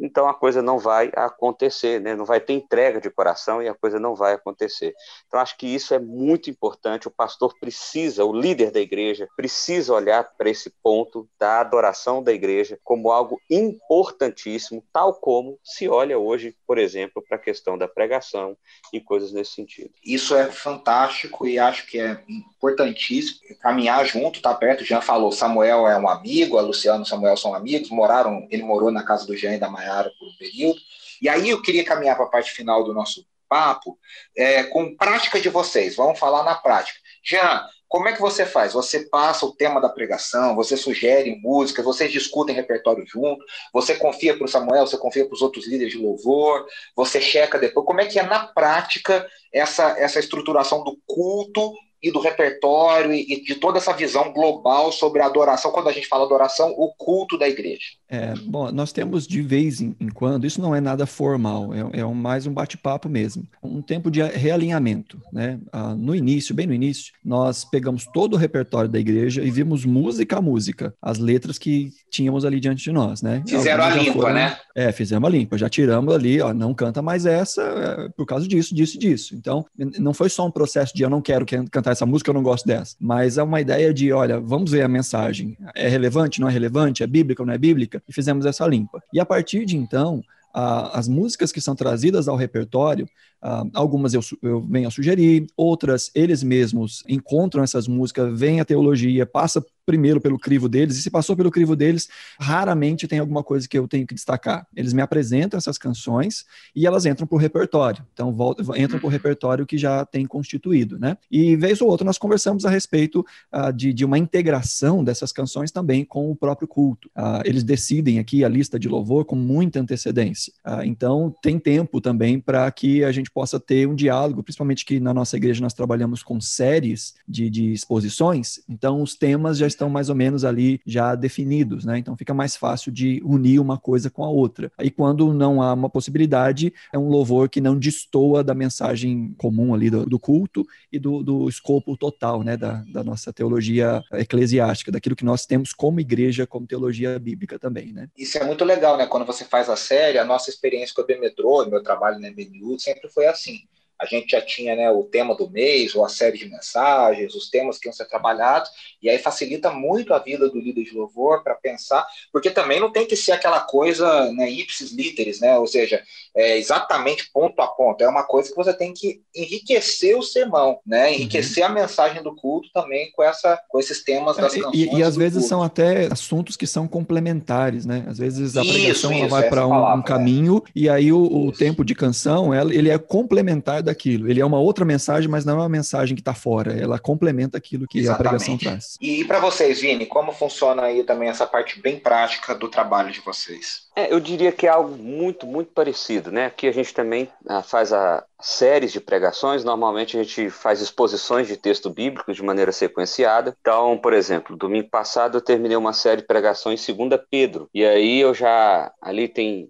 então 0.00 0.26
a 0.26 0.34
coisa 0.34 0.62
não 0.62 0.78
vai 0.78 1.10
acontecer, 1.14 2.00
né? 2.00 2.14
não 2.14 2.24
vai 2.24 2.40
ter 2.40 2.54
entrega 2.54 3.00
de 3.00 3.10
coração 3.10 3.62
e 3.62 3.68
a 3.68 3.74
coisa 3.74 4.00
não 4.00 4.14
vai 4.14 4.32
acontecer. 4.32 4.94
Então 5.26 5.38
acho 5.38 5.56
que 5.56 5.66
isso 5.66 5.92
é 5.92 5.98
muito 5.98 6.48
importante. 6.48 7.06
O 7.06 7.10
pastor 7.10 7.54
precisa, 7.60 8.24
o 8.24 8.32
líder 8.32 8.70
da 8.70 8.80
igreja, 8.80 9.28
precisa 9.36 9.92
olhar 9.92 10.24
para 10.36 10.48
esse 10.48 10.70
ponto 10.82 11.28
da 11.38 11.60
adoração 11.60 12.22
da 12.22 12.32
igreja 12.32 12.78
como 12.82 13.10
algo 13.10 13.38
importantíssimo, 13.50 14.82
tal 14.92 15.14
como 15.14 15.58
se 15.62 15.88
olha 15.88 16.18
hoje, 16.18 16.56
por 16.66 16.78
exemplo, 16.78 17.22
para 17.26 17.36
a 17.36 17.40
questão 17.40 17.76
da 17.76 17.86
pregação 17.86 18.56
e 18.92 19.00
coisas 19.00 19.32
nesse 19.32 19.52
sentido. 19.52 19.90
Isso 20.04 20.34
é 20.34 20.46
fantástico 20.46 21.46
e 21.46 21.58
acho 21.58 21.86
que 21.86 22.00
é 22.00 22.22
importantíssimo 22.28 23.40
caminhar 23.60 24.04
junto, 24.06 24.40
tá 24.40 24.54
perto. 24.54 24.84
Já 24.84 25.00
falou, 25.00 25.30
Samuel 25.30 25.86
é 25.86 25.98
um 25.98 26.08
amigo, 26.08 26.56
a 26.56 26.62
Luciano 26.62 27.02
e 27.02 27.08
Samuel 27.08 27.36
são 27.36 27.54
amigos, 27.54 27.90
moraram, 27.90 28.46
ele 28.50 28.62
morou 28.62 28.90
na 28.90 29.02
casa 29.02 29.26
do 29.26 29.36
Jean 29.36 29.54
e 29.54 29.58
da 29.58 29.68
Maia 29.68 29.89
Por 30.18 30.28
um 30.28 30.36
período. 30.38 30.80
E 31.20 31.28
aí 31.28 31.50
eu 31.50 31.60
queria 31.60 31.84
caminhar 31.84 32.16
para 32.16 32.26
a 32.26 32.30
parte 32.30 32.52
final 32.52 32.84
do 32.84 32.94
nosso 32.94 33.24
papo 33.48 33.98
é, 34.36 34.62
com 34.64 34.96
prática 34.96 35.40
de 35.40 35.48
vocês. 35.48 35.96
Vamos 35.96 36.18
falar 36.18 36.44
na 36.44 36.54
prática. 36.54 36.98
Jean, 37.22 37.66
como 37.88 38.08
é 38.08 38.12
que 38.12 38.20
você 38.20 38.46
faz? 38.46 38.72
Você 38.72 39.00
passa 39.08 39.44
o 39.44 39.52
tema 39.52 39.80
da 39.80 39.88
pregação, 39.88 40.54
você 40.54 40.76
sugere 40.76 41.40
músicas, 41.42 41.84
vocês 41.84 42.12
discutem 42.12 42.54
repertório 42.54 43.04
junto, 43.04 43.44
você 43.72 43.96
confia 43.96 44.36
para 44.36 44.44
o 44.44 44.48
Samuel, 44.48 44.86
você 44.86 44.96
confia 44.96 45.26
para 45.26 45.34
os 45.34 45.42
outros 45.42 45.66
líderes 45.66 45.92
de 45.92 45.98
louvor, 45.98 46.64
você 46.94 47.20
checa 47.20 47.58
depois. 47.58 47.84
Como 47.84 48.00
é 48.00 48.06
que 48.06 48.20
é 48.20 48.22
na 48.22 48.46
prática 48.46 49.28
essa, 49.52 49.98
essa 49.98 50.20
estruturação 50.20 50.84
do 50.84 50.96
culto 51.04 51.74
e 52.00 52.12
do 52.12 52.20
repertório 52.20 53.12
e, 53.12 53.42
de 53.42 53.56
toda 53.56 53.78
essa 53.78 53.92
visão 53.92 54.32
global 54.32 54.92
sobre 54.92 55.20
a 55.20 55.26
adoração, 55.26 55.72
quando 55.72 55.88
a 55.88 55.92
gente 55.92 56.06
fala 56.06 56.24
adoração, 56.24 56.72
o 56.78 56.94
culto 56.94 57.36
da 57.36 57.48
igreja. 57.48 57.99
É, 58.10 58.34
bom, 58.44 58.72
nós 58.72 58.92
temos 58.92 59.24
de 59.24 59.40
vez 59.40 59.80
em, 59.80 59.94
quando, 60.12 60.44
isso 60.44 60.60
não 60.60 60.74
é 60.74 60.80
nada 60.80 61.06
formal, 61.06 61.72
é, 61.72 62.00
é 62.00 62.04
um, 62.04 62.12
mais 62.12 62.44
um 62.44 62.52
bate-papo 62.52 63.08
mesmo, 63.08 63.44
um 63.62 63.80
tempo 63.80 64.10
de 64.10 64.20
realinhamento. 64.20 65.22
Né? 65.32 65.60
Ah, 65.72 65.94
no 65.94 66.14
início, 66.14 66.52
bem 66.52 66.66
no 66.66 66.74
início, 66.74 67.12
nós 67.24 67.64
pegamos 67.64 68.04
todo 68.12 68.34
o 68.34 68.36
repertório 68.36 68.90
da 68.90 68.98
igreja 68.98 69.42
e 69.42 69.50
vimos 69.50 69.84
música 69.84 70.38
a 70.38 70.42
música, 70.42 70.92
as 71.00 71.18
letras 71.18 71.56
que 71.56 71.92
tínhamos 72.10 72.44
ali 72.44 72.58
diante 72.58 72.82
de 72.82 72.90
nós. 72.90 73.22
Né? 73.22 73.44
Fizeram 73.46 73.84
a 73.84 73.90
limpa, 73.90 74.12
foram, 74.12 74.34
né? 74.34 74.56
É, 74.74 74.90
fizemos 74.90 75.28
a 75.28 75.30
limpa, 75.30 75.56
já 75.56 75.68
tiramos 75.68 76.12
ali, 76.12 76.40
ó, 76.40 76.52
não 76.52 76.74
canta 76.74 77.00
mais 77.00 77.26
essa 77.26 77.62
é, 77.62 78.08
por 78.16 78.26
causa 78.26 78.48
disso, 78.48 78.74
disso, 78.74 78.98
disso. 78.98 79.36
Então, 79.36 79.64
não 79.76 80.12
foi 80.12 80.28
só 80.28 80.44
um 80.44 80.50
processo 80.50 80.92
de 80.96 81.02
eu 81.04 81.10
não 81.10 81.22
quero 81.22 81.46
cantar 81.70 81.92
essa 81.92 82.06
música, 82.06 82.30
eu 82.30 82.34
não 82.34 82.42
gosto 82.42 82.66
dessa. 82.66 82.96
Mas 82.98 83.38
é 83.38 83.42
uma 83.42 83.60
ideia 83.60 83.94
de, 83.94 84.12
olha, 84.12 84.40
vamos 84.40 84.72
ver 84.72 84.82
a 84.82 84.88
mensagem. 84.88 85.56
É 85.76 85.88
relevante, 85.88 86.40
não 86.40 86.48
é 86.48 86.52
relevante? 86.52 87.04
É 87.04 87.06
bíblica 87.06 87.42
ou 87.42 87.46
não 87.46 87.54
é 87.54 87.58
bíblica? 87.58 87.99
E 88.08 88.12
fizemos 88.12 88.46
essa 88.46 88.66
limpa. 88.66 89.02
E 89.12 89.20
a 89.20 89.26
partir 89.26 89.64
de 89.64 89.76
então, 89.76 90.22
a, 90.52 90.98
as 90.98 91.08
músicas 91.08 91.52
que 91.52 91.60
são 91.60 91.74
trazidas 91.74 92.28
ao 92.28 92.36
repertório, 92.36 93.08
Uh, 93.42 93.70
algumas 93.74 94.12
eu, 94.14 94.20
eu 94.42 94.60
venho 94.60 94.88
a 94.88 94.90
sugerir, 94.90 95.46
outras 95.56 96.10
eles 96.14 96.42
mesmos 96.42 97.02
encontram 97.08 97.62
essas 97.62 97.88
músicas, 97.88 98.38
vem 98.38 98.60
a 98.60 98.64
teologia, 98.64 99.24
passa 99.24 99.64
primeiro 99.90 100.20
pelo 100.20 100.38
crivo 100.38 100.68
deles, 100.68 100.96
e 100.96 101.02
se 101.02 101.10
passou 101.10 101.36
pelo 101.36 101.50
crivo 101.50 101.74
deles, 101.74 102.08
raramente 102.38 103.08
tem 103.08 103.18
alguma 103.18 103.42
coisa 103.42 103.68
que 103.68 103.76
eu 103.76 103.88
tenho 103.88 104.06
que 104.06 104.14
destacar. 104.14 104.64
Eles 104.76 104.92
me 104.92 105.02
apresentam 105.02 105.58
essas 105.58 105.76
canções 105.78 106.44
e 106.76 106.86
elas 106.86 107.06
entram 107.06 107.26
para 107.26 107.34
o 107.34 107.38
repertório. 107.38 108.06
Então, 108.12 108.32
voltam, 108.32 108.64
entram 108.76 109.00
para 109.00 109.06
o 109.06 109.10
repertório 109.10 109.66
que 109.66 109.76
já 109.76 110.04
tem 110.04 110.26
constituído, 110.26 110.96
né? 110.96 111.16
E 111.28 111.56
vez 111.56 111.80
ou 111.80 111.88
outra 111.88 112.04
nós 112.04 112.18
conversamos 112.18 112.64
a 112.64 112.70
respeito 112.70 113.26
uh, 113.52 113.72
de, 113.72 113.92
de 113.92 114.04
uma 114.04 114.16
integração 114.16 115.02
dessas 115.02 115.32
canções 115.32 115.72
também 115.72 116.04
com 116.04 116.30
o 116.30 116.36
próprio 116.36 116.68
culto. 116.68 117.08
Uh, 117.08 117.42
eles 117.44 117.64
decidem 117.64 118.20
aqui 118.20 118.44
a 118.44 118.48
lista 118.48 118.78
de 118.78 118.88
louvor 118.88 119.24
com 119.24 119.34
muita 119.34 119.80
antecedência. 119.80 120.52
Então, 120.84 121.34
tem 121.42 121.58
tempo 121.58 122.00
também 122.00 122.38
para 122.38 122.70
que 122.70 123.02
a 123.02 123.10
gente 123.10 123.29
possa 123.32 123.58
ter 123.58 123.86
um 123.86 123.94
diálogo, 123.94 124.42
principalmente 124.42 124.84
que 124.84 125.00
na 125.00 125.14
nossa 125.14 125.36
igreja 125.36 125.60
nós 125.60 125.74
trabalhamos 125.74 126.22
com 126.22 126.40
séries 126.40 127.14
de, 127.26 127.48
de 127.50 127.72
exposições, 127.72 128.60
então 128.68 129.02
os 129.02 129.14
temas 129.14 129.58
já 129.58 129.66
estão 129.66 129.88
mais 129.88 130.08
ou 130.08 130.14
menos 130.14 130.44
ali 130.44 130.80
já 130.86 131.14
definidos, 131.14 131.84
né? 131.84 131.98
Então 131.98 132.16
fica 132.16 132.34
mais 132.34 132.56
fácil 132.56 132.92
de 132.92 133.22
unir 133.24 133.60
uma 133.60 133.78
coisa 133.78 134.10
com 134.10 134.24
a 134.24 134.28
outra. 134.28 134.70
Aí 134.76 134.90
quando 134.90 135.32
não 135.32 135.62
há 135.62 135.72
uma 135.72 135.90
possibilidade, 135.90 136.72
é 136.92 136.98
um 136.98 137.08
louvor 137.08 137.48
que 137.48 137.60
não 137.60 137.78
destoa 137.78 138.42
da 138.42 138.54
mensagem 138.54 139.34
comum 139.38 139.74
ali 139.74 139.90
do, 139.90 140.06
do 140.06 140.18
culto 140.18 140.66
e 140.92 140.98
do, 140.98 141.22
do, 141.22 141.48
escopo 141.48 141.96
total, 141.96 142.42
né? 142.42 142.56
Da, 142.56 142.84
da, 142.92 143.02
nossa 143.02 143.32
teologia 143.32 144.02
eclesiástica, 144.12 144.92
daquilo 144.92 145.16
que 145.16 145.24
nós 145.24 145.46
temos 145.46 145.72
como 145.72 146.00
igreja, 146.00 146.46
como 146.46 146.66
teologia 146.66 147.18
bíblica 147.18 147.58
também, 147.58 147.92
né? 147.92 148.08
Isso 148.16 148.38
é 148.38 148.44
muito 148.44 148.64
legal, 148.64 148.96
né? 148.96 149.06
Quando 149.06 149.26
você 149.26 149.44
faz 149.44 149.68
a 149.68 149.76
série, 149.76 150.18
a 150.18 150.24
nossa 150.24 150.50
experiência 150.50 150.94
com 150.94 151.02
a 151.02 151.06
BMetrô, 151.06 151.66
meu 151.66 151.82
trabalho 151.82 152.18
na 152.18 152.28
MBNU, 152.28 152.78
sempre 152.78 153.08
foi 153.08 153.19
assim 153.26 153.66
a 154.00 154.06
gente 154.06 154.30
já 154.30 154.40
tinha 154.40 154.74
né, 154.74 154.90
o 154.90 155.04
tema 155.04 155.34
do 155.34 155.48
mês, 155.50 155.94
ou 155.94 156.04
a 156.04 156.08
série 156.08 156.38
de 156.38 156.48
mensagens, 156.48 157.34
os 157.34 157.50
temas 157.50 157.78
que 157.78 157.86
iam 157.86 157.92
ser 157.92 158.06
trabalhados, 158.06 158.70
e 159.02 159.10
aí 159.10 159.18
facilita 159.18 159.70
muito 159.70 160.14
a 160.14 160.18
vida 160.18 160.48
do 160.48 160.58
líder 160.58 160.84
de 160.84 160.94
louvor 160.94 161.42
para 161.42 161.54
pensar, 161.54 162.06
porque 162.32 162.50
também 162.50 162.80
não 162.80 162.90
tem 162.90 163.06
que 163.06 163.14
ser 163.14 163.32
aquela 163.32 163.60
coisa 163.60 164.32
né, 164.32 164.50
ipsis 164.50 164.92
literis, 164.92 165.40
né, 165.40 165.58
ou 165.58 165.66
seja, 165.66 166.02
é 166.34 166.56
exatamente 166.56 167.30
ponto 167.30 167.60
a 167.60 167.66
ponto, 167.66 168.02
é 168.02 168.08
uma 168.08 168.22
coisa 168.22 168.48
que 168.48 168.56
você 168.56 168.72
tem 168.72 168.94
que 168.94 169.20
enriquecer 169.36 170.16
o 170.16 170.22
sermão, 170.22 170.78
né, 170.86 171.08
uhum. 171.08 171.14
enriquecer 171.14 171.64
uhum. 171.64 171.70
a 171.70 171.74
mensagem 171.74 172.22
do 172.22 172.34
culto 172.34 172.70
também 172.72 173.10
com, 173.12 173.22
essa, 173.22 173.60
com 173.68 173.78
esses 173.78 174.02
temas 174.02 174.36
das 174.36 174.54
é, 174.54 174.60
canções. 174.60 174.74
E, 174.74 174.96
e 174.96 175.02
às 175.02 175.16
vezes 175.16 175.40
culto. 175.40 175.48
são 175.48 175.62
até 175.62 176.06
assuntos 176.10 176.56
que 176.56 176.66
são 176.66 176.88
complementares, 176.88 177.84
né, 177.84 178.06
às 178.08 178.16
vezes 178.16 178.56
a 178.56 178.62
pregação 178.62 179.12
isso, 179.12 179.28
vai 179.28 179.48
para 179.48 179.66
um, 179.66 179.94
um, 179.94 180.02
caminho, 180.02 180.62
é. 180.68 180.70
e 180.74 180.88
aí 180.88 181.12
o, 181.12 181.22
o 181.22 181.52
tempo 181.52 181.84
de 181.84 181.94
canção, 181.94 182.54
ele 182.54 182.88
é 182.88 182.96
complementar 182.98 183.89
daquilo. 183.90 184.28
Ele 184.28 184.40
é 184.40 184.44
uma 184.44 184.58
outra 184.58 184.84
mensagem, 184.84 185.28
mas 185.28 185.44
não 185.44 185.54
é 185.54 185.62
uma 185.62 185.68
mensagem 185.68 186.14
que 186.14 186.20
está 186.20 186.34
fora. 186.34 186.72
Ela 186.72 186.98
complementa 186.98 187.58
aquilo 187.58 187.86
que 187.86 187.98
Exatamente. 187.98 188.26
a 188.26 188.30
pregação 188.30 188.58
traz. 188.58 188.96
E, 189.00 189.24
para 189.24 189.38
vocês, 189.38 189.80
Vini, 189.80 190.06
como 190.06 190.32
funciona 190.32 190.82
aí 190.82 191.04
também 191.04 191.28
essa 191.28 191.46
parte 191.46 191.80
bem 191.80 191.98
prática 191.98 192.54
do 192.54 192.68
trabalho 192.68 193.10
de 193.10 193.20
vocês? 193.20 193.88
É, 193.94 194.12
eu 194.12 194.20
diria 194.20 194.52
que 194.52 194.66
é 194.66 194.70
algo 194.70 194.96
muito, 194.96 195.46
muito 195.46 195.72
parecido, 195.72 196.30
né? 196.30 196.46
Aqui 196.46 196.66
a 196.66 196.72
gente 196.72 196.94
também 196.94 197.28
ah, 197.46 197.62
faz 197.62 197.92
a 197.92 198.24
séries 198.40 198.92
de 198.92 199.00
pregações. 199.00 199.64
Normalmente 199.64 200.16
a 200.16 200.22
gente 200.22 200.48
faz 200.48 200.80
exposições 200.80 201.48
de 201.48 201.56
texto 201.56 201.90
bíblico 201.90 202.32
de 202.32 202.42
maneira 202.42 202.72
sequenciada. 202.72 203.56
Então, 203.60 203.98
por 203.98 204.12
exemplo, 204.12 204.56
domingo 204.56 204.88
passado 204.88 205.36
eu 205.36 205.42
terminei 205.42 205.76
uma 205.76 205.92
série 205.92 206.22
de 206.22 206.26
pregações 206.26 206.80
segunda 206.80 207.18
Pedro. 207.18 207.68
E 207.74 207.84
aí 207.84 208.20
eu 208.20 208.32
já 208.32 208.92
ali 209.02 209.28
tem 209.28 209.68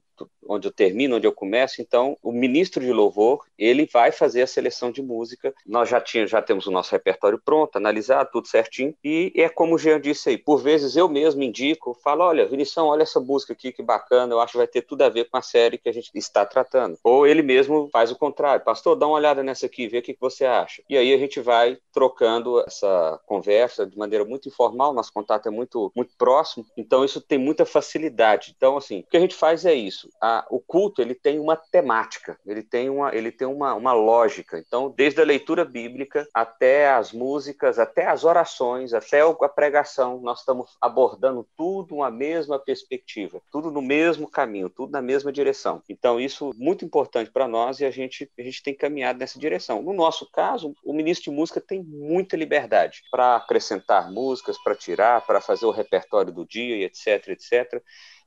onde 0.49 0.67
eu 0.67 0.73
termino, 0.73 1.17
onde 1.17 1.27
eu 1.27 1.33
começo. 1.33 1.81
Então, 1.81 2.17
o 2.23 2.33
ministro 2.33 2.85
de 2.85 2.93
louvor, 2.93 3.45
ele 3.59 3.89
vai 3.93 4.13
fazer 4.13 4.43
a 4.43 4.47
seleção 4.47 4.91
de 4.91 5.03
música. 5.03 5.55
Nós 5.67 5.89
já, 5.89 6.01
tinha, 6.01 6.27
já 6.27 6.41
temos 6.43 6.67
o 6.67 6.71
nosso 6.71 6.93
repertório 6.93 7.41
pronto, 7.45 7.77
analisado, 7.77 8.31
tudo 8.33 8.49
certinho. 8.49 8.95
E 9.05 9.33
é 9.37 9.49
como 9.49 9.75
o 9.75 9.79
Jean 9.79 10.01
disse 10.01 10.31
aí, 10.31 10.39
por 10.39 10.59
vezes 10.59 10.97
eu 10.97 11.09
mesmo 11.09 11.43
indico, 11.43 11.95
falo, 12.03 12.25
olha, 12.25 12.47
Vinição, 12.47 12.87
olha 12.87 13.03
essa 13.03 13.21
música 13.21 13.53
aqui, 13.53 13.73
que 13.73 13.83
bacana, 13.83 14.35
eu 14.35 14.41
acho 14.41 14.53
que 14.53 14.59
vai 14.59 14.67
ter 14.67 14.83
tudo 14.83 15.03
a 15.03 15.09
ver 15.09 15.29
com 15.29 15.37
a 15.37 15.43
série 15.43 15.79
que 15.79 15.89
a 15.89 15.93
gente 15.93 16.11
está 16.15 16.45
tratando. 16.45 16.99
Ou 17.03 17.27
ele 17.27 17.43
mesmo 17.43 17.89
faz 17.93 18.11
o 18.11 18.17
contrário, 18.17 18.65
pastor, 18.65 18.97
dá 18.97 19.07
uma 19.07 19.17
olhada 19.17 19.43
nessa 19.43 19.67
aqui, 19.67 19.89
vê 19.89 19.99
o 19.99 20.03
que 20.03 20.17
você 20.19 20.45
acha. 20.45 20.83
E 20.89 20.97
aí 20.97 21.13
a 21.13 21.19
gente 21.19 21.41
vai 21.41 21.79
trocando 21.93 22.61
essa 22.61 23.21
conversa 23.27 23.87
de 23.87 23.97
maneira 23.97 24.25
muito 24.25 24.49
informal, 24.49 24.93
nosso 24.93 25.13
contato 25.13 25.47
é 25.47 25.51
muito, 25.51 25.93
muito 25.95 26.15
próximo, 26.17 26.67
então 26.77 27.05
isso 27.05 27.21
tem 27.21 27.39
muita 27.39 27.65
facilidade. 27.65 28.55
Então, 28.57 28.77
assim, 28.77 29.01
o 29.01 29.05
que 29.05 29.17
a 29.17 29.21
gente 29.21 29.35
faz 29.35 29.65
é 29.65 29.75
isso. 29.75 30.09
A, 30.21 30.30
o 30.51 30.61
culto 30.61 31.01
ele 31.01 31.15
tem 31.15 31.39
uma 31.39 31.57
temática, 31.57 32.39
ele 32.47 32.63
tem 32.63 32.89
uma, 32.91 33.15
ele 33.15 33.31
tem 33.31 33.47
uma, 33.47 33.75
uma 33.75 33.93
lógica. 33.93 34.59
Então, 34.59 34.93
desde 34.97 35.21
a 35.21 35.25
leitura 35.25 35.65
bíblica 35.65 36.27
até 36.35 36.91
as 36.91 37.13
músicas, 37.13 37.79
até 37.79 38.07
as 38.07 38.25
orações, 38.25 38.93
até 38.93 39.21
a 39.21 39.49
pregação, 39.49 40.21
nós 40.21 40.41
estamos 40.41 40.77
abordando 40.81 41.47
tudo 41.57 41.97
uma 41.97 42.11
mesma 42.11 42.59
perspectiva, 42.59 43.41
tudo 43.51 43.71
no 43.71 43.83
mesmo 43.83 44.29
caminho, 44.29 44.71
tudo 44.71 44.93
na 44.93 45.03
mesma 45.03 45.33
direção. 45.33 45.83
Então, 45.89 46.21
isso 46.21 46.51
é 46.51 46.57
muito 46.57 46.85
importante 46.85 47.31
para 47.31 47.49
nós 47.49 47.81
e 47.81 47.85
a 47.85 47.91
gente, 47.91 48.31
a 48.39 48.43
gente 48.43 48.63
tem 48.63 48.75
caminhado 48.75 49.19
nessa 49.19 49.39
direção. 49.39 49.83
No 49.83 49.93
nosso 49.93 50.31
caso, 50.31 50.75
o 50.85 50.93
ministro 50.93 51.31
de 51.31 51.37
música 51.37 51.61
tem 51.61 51.83
muita 51.83 52.37
liberdade 52.37 53.03
para 53.11 53.37
acrescentar 53.37 54.11
músicas, 54.11 54.57
para 54.63 54.75
tirar, 54.75 55.27
para 55.27 55.41
fazer 55.41 55.67
o 55.67 55.71
repertório 55.71 56.33
do 56.33 56.47
dia 56.47 56.77
e 56.77 56.85
etc, 56.85 57.29
etc. 57.29 57.83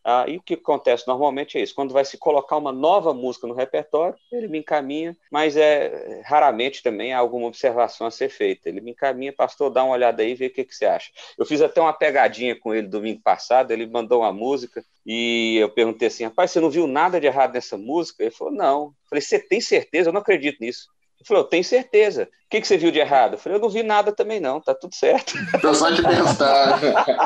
Ah, 0.06 0.26
e 0.28 0.36
o 0.36 0.42
que 0.42 0.56
acontece 0.56 1.08
normalmente 1.08 1.58
é 1.58 1.62
isso: 1.62 1.74
quando 1.74 1.94
vai 1.94 2.04
se 2.04 2.18
colocar 2.18 2.58
uma 2.58 2.74
nova 2.74 3.14
música 3.14 3.48
no 3.48 3.54
repertório, 3.54 4.18
ele 4.32 4.50
me 4.50 4.60
encaminha, 4.60 5.16
mas 5.32 5.56
é 5.56 6.22
raramente 6.26 6.84
também 6.84 7.14
há 7.14 7.20
alguma 7.20 7.48
observação 7.48 8.06
a 8.08 8.12
ser 8.12 8.30
feita. 8.30 8.68
Ele 8.68 8.82
me 8.82 8.92
encaminha, 8.92 9.32
pastor, 9.32 9.70
dá 9.70 9.84
uma 9.84 9.94
olhada 9.94 10.22
aí 10.22 10.36
vê 10.36 10.48
o 10.48 10.54
que, 10.54 10.66
que 10.66 10.76
você 10.76 10.86
acha. 10.86 11.10
Eu 11.38 11.46
fiz 11.46 11.62
até 11.62 11.80
uma 11.80 11.94
pegadinha 11.94 12.60
com 12.60 12.74
ele 12.74 12.88
domingo 12.88 13.22
passado, 13.22 13.72
ele 13.72 13.86
mandou 13.86 14.22
uma 14.22 14.34
música 14.34 14.84
e 15.06 15.58
eu 15.58 15.70
perguntei 15.70 16.10
assim: 16.10 16.26
rapaz, 16.26 16.52
você 16.52 16.60
não 16.60 16.70
viu 16.70 16.86
nada 16.86 17.20
de 17.20 17.28
errado 17.28 17.54
nessa 17.54 17.78
música? 17.78 18.24
Ele 18.24 18.32
falou: 18.32 18.54
não. 18.54 18.86
Eu 18.88 19.10
falei: 19.10 19.22
você 19.22 19.40
tem 19.40 19.62
certeza? 19.62 20.10
Eu 20.10 20.14
não 20.14 20.22
acredito 20.22 20.58
nisso. 20.60 20.88
Ele 21.20 21.28
falou: 21.28 21.44
eu 21.44 21.48
tenho 21.48 21.64
certeza 21.64 22.30
que, 22.54 22.62
que 22.62 22.68
você 22.68 22.78
viu 22.78 22.92
de 22.92 23.00
errado? 23.00 23.34
Eu 23.34 23.38
falei, 23.40 23.58
eu 23.58 23.62
não 23.62 23.70
vi 23.70 23.82
nada 23.82 24.12
também 24.12 24.40
não, 24.40 24.62
tá 24.62 24.76
tudo 24.76 24.94
certo. 24.94 25.34
Tô 25.60 25.74
só 25.74 25.90
de 25.90 26.04
pensar. 26.04 26.80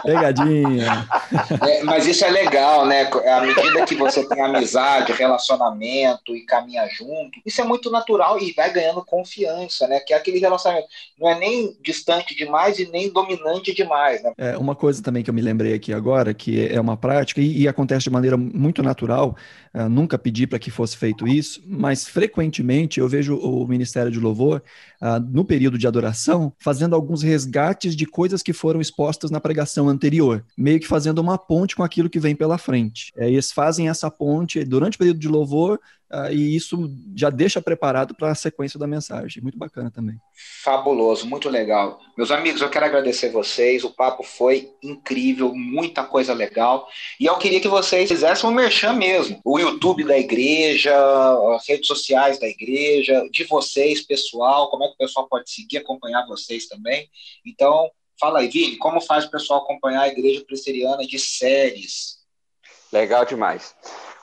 Pegadinha. 0.04 1.06
É, 1.68 1.84
mas 1.84 2.08
isso 2.08 2.24
é 2.24 2.30
legal, 2.30 2.86
né? 2.86 3.04
À 3.04 3.42
medida 3.42 3.86
que 3.86 3.96
você 3.96 4.26
tem 4.26 4.42
amizade, 4.42 5.12
relacionamento 5.12 6.34
e 6.34 6.46
caminha 6.46 6.88
junto, 6.88 7.42
isso 7.46 7.60
é 7.60 7.66
muito 7.66 7.92
natural 7.92 8.40
e 8.40 8.54
vai 8.54 8.72
ganhando 8.72 9.04
confiança, 9.04 9.86
né? 9.88 10.00
Que 10.00 10.13
é 10.13 10.18
aquele 10.18 10.40
relacionamento 10.40 10.88
não 11.20 11.30
é 11.30 11.38
nem 11.38 11.76
distante 11.82 12.36
demais 12.36 12.80
e 12.80 12.90
nem 12.90 13.12
dominante 13.12 13.74
demais, 13.74 14.24
né? 14.24 14.32
É, 14.38 14.58
uma 14.58 14.76
coisa 14.76 15.04
também 15.04 15.24
que 15.24 15.30
eu 15.30 15.34
me 15.34 15.42
lembrei 15.42 15.74
aqui 15.74 15.92
agora, 15.92 16.34
que 16.34 16.68
é 16.70 16.80
uma 16.80 16.96
prática 16.96 17.42
e, 17.42 17.63
e 17.63 17.68
acontece 17.68 18.04
de 18.04 18.10
maneira 18.10 18.38
muito 18.38 18.82
natural, 18.82 19.36
uh, 19.74 19.90
nunca 19.90 20.18
pedi 20.18 20.48
para 20.48 20.60
que 20.60 20.72
fosse 20.72 20.96
feito 20.96 21.28
isso, 21.28 21.62
mas 21.66 22.08
frequentemente 22.08 23.00
eu 23.00 23.10
vejo 23.10 23.36
o 23.36 23.68
Ministério 23.68 24.12
de 24.12 24.20
Louvor 24.20 24.62
uh, 25.02 25.20
no 25.20 25.44
período 25.44 25.78
de 25.78 25.88
adoração, 25.88 26.54
fazendo 26.60 26.96
alguns 26.96 27.22
resgates 27.22 27.96
de 27.96 28.06
coisas 28.06 28.42
que 28.42 28.54
foram 28.54 28.82
expostas 28.82 29.32
na 29.32 29.40
pregação 29.40 29.90
anterior, 29.90 30.44
meio 30.58 30.80
que 30.80 30.88
fazendo 30.88 31.20
uma 31.20 31.38
ponte 31.38 31.76
com 31.76 31.84
aquilo 31.84 32.10
que 32.10 32.20
vem 32.20 32.36
pela 32.36 32.58
frente. 32.58 33.12
É, 33.16 33.30
eles 33.30 33.52
fazem 33.52 33.90
essa 33.90 34.10
ponte 34.10 34.64
durante 34.64 34.96
o 34.96 35.00
período 35.00 35.20
de 35.20 35.28
louvor, 35.28 35.80
Uh, 36.12 36.32
e 36.32 36.56
isso 36.56 36.89
já 37.13 37.30
deixa 37.30 37.62
preparado 37.62 38.15
para 38.15 38.32
a 38.32 38.36
sequência 38.36 38.80
da 38.80 38.88
mensagem. 38.88 39.43
Muito 39.43 39.58
bacana 39.58 39.91
também. 39.91 40.15
Fabuloso, 40.63 41.28
muito 41.28 41.50
legal. 41.50 42.00
Meus 42.17 42.32
amigos, 42.32 42.62
eu 42.62 42.70
quero 42.70 42.86
agradecer 42.86 43.30
vocês. 43.30 43.84
O 43.84 43.93
papo 43.93 44.24
foi 44.24 44.72
incrível, 44.82 45.54
muita 45.54 46.06
coisa 46.06 46.34
legal. 46.34 46.88
E 47.20 47.26
eu 47.26 47.38
queria 47.38 47.60
que 47.60 47.67
vocês 47.67 48.08
fizessem 48.08 48.50
um 48.50 48.54
merchan 48.54 48.93
mesmo. 48.93 49.41
O 49.43 49.60
YouTube 49.60 50.06
da 50.06 50.17
igreja, 50.17 50.96
as 51.56 51.67
redes 51.67 51.88
sociais 51.88 52.39
da 52.39 52.48
igreja, 52.48 53.28
de 53.30 53.43
vocês, 53.43 54.02
pessoal, 54.02 54.70
como 54.70 54.86
é 54.86 54.88
que 54.88 54.93
o 54.93 54.98
pessoal 54.98 55.28
pode 55.28 55.52
seguir, 55.52 55.80
acompanhar 55.80 56.26
vocês 56.26 56.67
também. 56.67 57.10
Então, 57.46 57.91
fala 58.17 58.39
aí, 58.39 58.48
Vini, 58.48 58.78
como 58.78 59.02
faz 59.02 59.26
o 59.26 59.32
pessoal 59.32 59.62
acompanhar 59.62 60.04
a 60.04 60.08
igreja 60.08 60.41
presbiteriana 60.46 61.06
de 61.06 61.20
séries? 61.20 62.17
Legal 62.93 63.26
demais. 63.26 63.76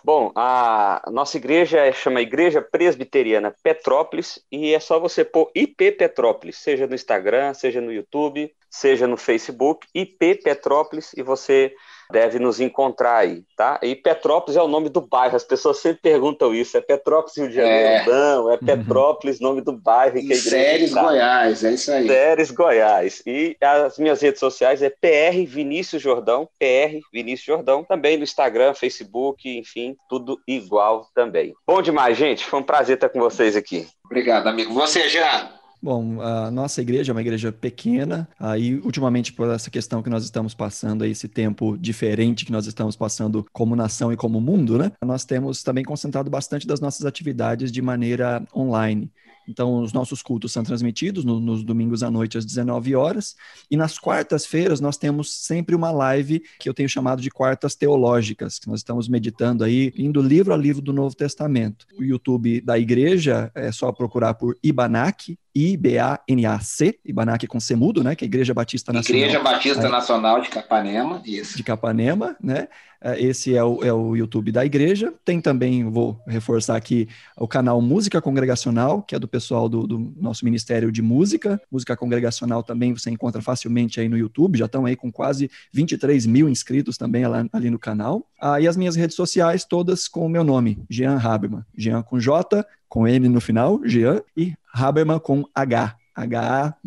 Bom, 0.05 0.31
a 0.37 1.03
nossa 1.11 1.39
igreja 1.39 1.79
é, 1.79 1.91
chama 1.91 2.21
Igreja 2.21 2.61
Presbiteriana 2.61 3.55
Petrópolis 3.63 4.39
e 4.53 4.75
é 4.75 4.79
só 4.79 5.01
você 5.01 5.25
pôr 5.25 5.51
IP 5.55 5.93
Petrópolis, 5.93 6.59
seja 6.59 6.87
no 6.87 6.95
Instagram, 6.95 7.55
seja 7.55 7.81
no 7.81 7.91
YouTube, 7.91 8.55
seja 8.69 9.07
no 9.07 9.17
Facebook, 9.17 9.87
IP 9.95 10.43
Petrópolis, 10.45 11.15
e 11.15 11.23
você 11.23 11.75
deve 12.15 12.39
nos 12.39 12.61
encontrar 12.61 13.17
aí, 13.17 13.43
tá? 13.57 13.81
E 13.83 13.97
Petrópolis 13.97 14.57
é 14.57 14.63
o 14.63 14.69
nome 14.69 14.89
do 14.89 15.01
bairro, 15.01 15.35
as 15.35 15.43
pessoas 15.43 15.79
sempre 15.79 16.01
perguntam 16.01 16.55
isso, 16.55 16.77
é 16.77 16.81
Petrópolis 16.81 17.37
Rio 17.37 17.49
de 17.49 17.57
Janeiro? 17.57 17.89
É. 17.89 18.07
Não, 18.07 18.53
é 18.53 18.57
Petrópolis, 18.57 19.41
nome 19.41 19.61
do 19.61 19.73
bairro. 19.73 20.17
Em 20.17 20.33
Séries 20.33 20.93
tá. 20.93 21.03
Goiás, 21.03 21.65
é 21.65 21.73
isso 21.73 21.91
aí. 21.91 22.07
Séries 22.07 22.51
Goiás. 22.53 23.21
E 23.27 23.57
as 23.61 23.99
minhas 23.99 24.23
redes 24.23 24.39
sociais 24.39 24.81
é 24.81 24.91
PR 24.91 25.45
Vinícius 25.45 26.01
Jordão, 26.01 26.49
PR 26.57 27.01
Vinícius 27.13 27.47
Jordão, 27.47 27.83
também 27.83 28.17
no 28.17 28.23
Instagram, 28.23 28.75
Facebook, 28.75 29.49
enfim, 29.49 29.97
tudo 30.09 30.41
igual 30.47 31.09
também. 31.17 31.53
Bom 31.67 31.83
demais, 31.83 32.17
gente, 32.17 32.45
foi 32.45 32.61
um 32.61 32.63
prazer 32.63 32.95
estar 32.95 33.09
com 33.09 33.19
vocês 33.19 33.57
aqui. 33.57 33.89
Obrigado, 34.05 34.47
amigo. 34.47 34.73
Você 34.73 35.09
já 35.09 35.51
Bom, 35.85 36.23
a 36.23 36.51
nossa 36.51 36.81
igreja 36.81 37.13
é 37.13 37.15
uma 37.15 37.21
igreja 37.21 37.53
pequena, 37.53 38.27
aí 38.41 38.77
ultimamente 38.77 39.35
por 39.35 39.51
essa 39.51 39.71
questão 39.71 40.03
que 40.03 40.09
nós 40.09 40.25
estamos 40.25 40.55
passando, 40.55 41.05
esse 41.05 41.29
tempo 41.29 41.77
diferente 41.77 42.47
que 42.47 42.51
nós 42.53 42.67
estamos 42.67 42.97
passando 42.97 43.45
como 43.53 43.77
nação 43.77 44.11
e 44.11 44.17
como 44.17 44.41
mundo, 44.41 44.79
né? 44.79 44.93
Nós 45.05 45.27
temos 45.27 45.63
também 45.63 45.85
concentrado 45.85 46.31
bastante 46.31 46.67
das 46.67 46.81
nossas 46.81 47.05
atividades 47.05 47.71
de 47.71 47.83
maneira 47.83 48.43
online. 48.57 49.13
Então, 49.47 49.83
os 49.83 49.93
nossos 49.93 50.23
cultos 50.23 50.53
são 50.53 50.63
transmitidos 50.63 51.23
no, 51.23 51.39
nos 51.39 51.63
domingos 51.63 52.03
à 52.03 52.11
noite 52.11 52.39
às 52.39 52.47
19 52.47 52.95
horas. 52.95 53.35
E 53.71 53.77
nas 53.77 53.99
quartas-feiras 53.99 54.81
nós 54.81 54.97
temos 54.97 55.45
sempre 55.45 55.75
uma 55.75 55.91
live 55.91 56.41
que 56.59 56.67
eu 56.67 56.73
tenho 56.73 56.89
chamado 56.89 57.21
de 57.21 57.31
Quartas 57.31 57.75
Teológicas, 57.75 58.59
que 58.59 58.69
nós 58.69 58.81
estamos 58.81 59.07
meditando 59.07 59.63
aí, 59.63 59.93
indo 59.99 60.23
livro 60.23 60.55
a 60.55 60.57
livro 60.57 60.81
do 60.81 60.95
Novo 60.95 61.15
Testamento. 61.15 61.87
O 61.99 62.03
YouTube 62.03 62.63
da 62.63 62.79
igreja 62.79 63.53
é 63.55 63.71
só 63.71 63.93
procurar 63.93 64.33
por 64.33 64.57
Ibanac, 64.63 65.37
I-B-A-N-A-C, 65.55 66.99
Ibanac 67.05 67.47
com 67.47 67.61
C 67.61 67.77
mudo, 67.77 68.03
né? 68.03 68.15
Que 68.15 68.25
é 68.25 68.27
a 68.27 68.29
Igreja 68.29 68.53
Batista 68.53 68.93
Nacional. 68.93 69.23
Igreja 69.23 69.41
Batista 69.41 69.89
Nacional 69.89 70.41
de 70.41 70.49
Capanema, 70.49 71.23
isso. 71.25 71.57
De 71.57 71.63
Capanema, 71.63 72.37
né? 72.43 72.69
É, 73.05 73.23
esse 73.23 73.55
é 73.55 73.63
o, 73.63 73.85
é 73.85 73.93
o 73.93 74.17
YouTube 74.17 74.51
da 74.51 74.65
igreja. 74.65 75.13
Tem 75.27 75.39
também, 75.39 75.85
vou 75.85 76.19
reforçar 76.27 76.75
aqui, 76.75 77.07
o 77.37 77.47
canal 77.47 77.83
Música 77.83 78.19
Congregacional, 78.19 79.03
que 79.03 79.15
é 79.15 79.19
do 79.19 79.29
pessoal 79.29 79.69
do, 79.69 79.87
do, 79.87 80.15
nosso 80.17 80.43
Ministério 80.43 80.91
de 80.91 81.03
Música. 81.03 81.61
Música 81.71 81.95
Congregacional 81.95 82.63
também 82.63 82.95
você 82.95 83.11
encontra 83.11 83.43
facilmente 83.43 84.01
aí 84.01 84.09
no 84.09 84.17
YouTube. 84.17 84.59
Já 84.59 84.65
estão 84.65 84.87
aí 84.87 84.97
com 84.97 85.13
quase 85.13 85.51
23 85.71 86.25
mil 86.25 86.49
inscritos 86.49 86.97
também 86.97 87.27
lá, 87.27 87.45
ali 87.53 87.69
no 87.69 87.79
canal. 87.79 88.27
Ah, 88.41 88.59
e 88.59 88.67
as 88.67 88.75
minhas 88.75 88.97
redes 88.97 89.17
sociais, 89.17 89.67
todas 89.67 90.09
com 90.09 90.25
o 90.25 90.29
meu 90.29 90.43
nome, 90.43 90.83
Jean 90.89 91.19
Haberman. 91.19 91.63
Jean 91.77 92.01
com 92.01 92.19
J, 92.19 92.67
com 92.95 93.09
M 93.09 93.29
no 93.29 93.41
final, 93.41 93.81
Jean, 93.85 94.23
e 94.37 94.55
Haberman 94.73 95.19
com 95.19 95.45
H. 95.53 95.97
H-A-B-E-R-M-A-N. 96.15 96.87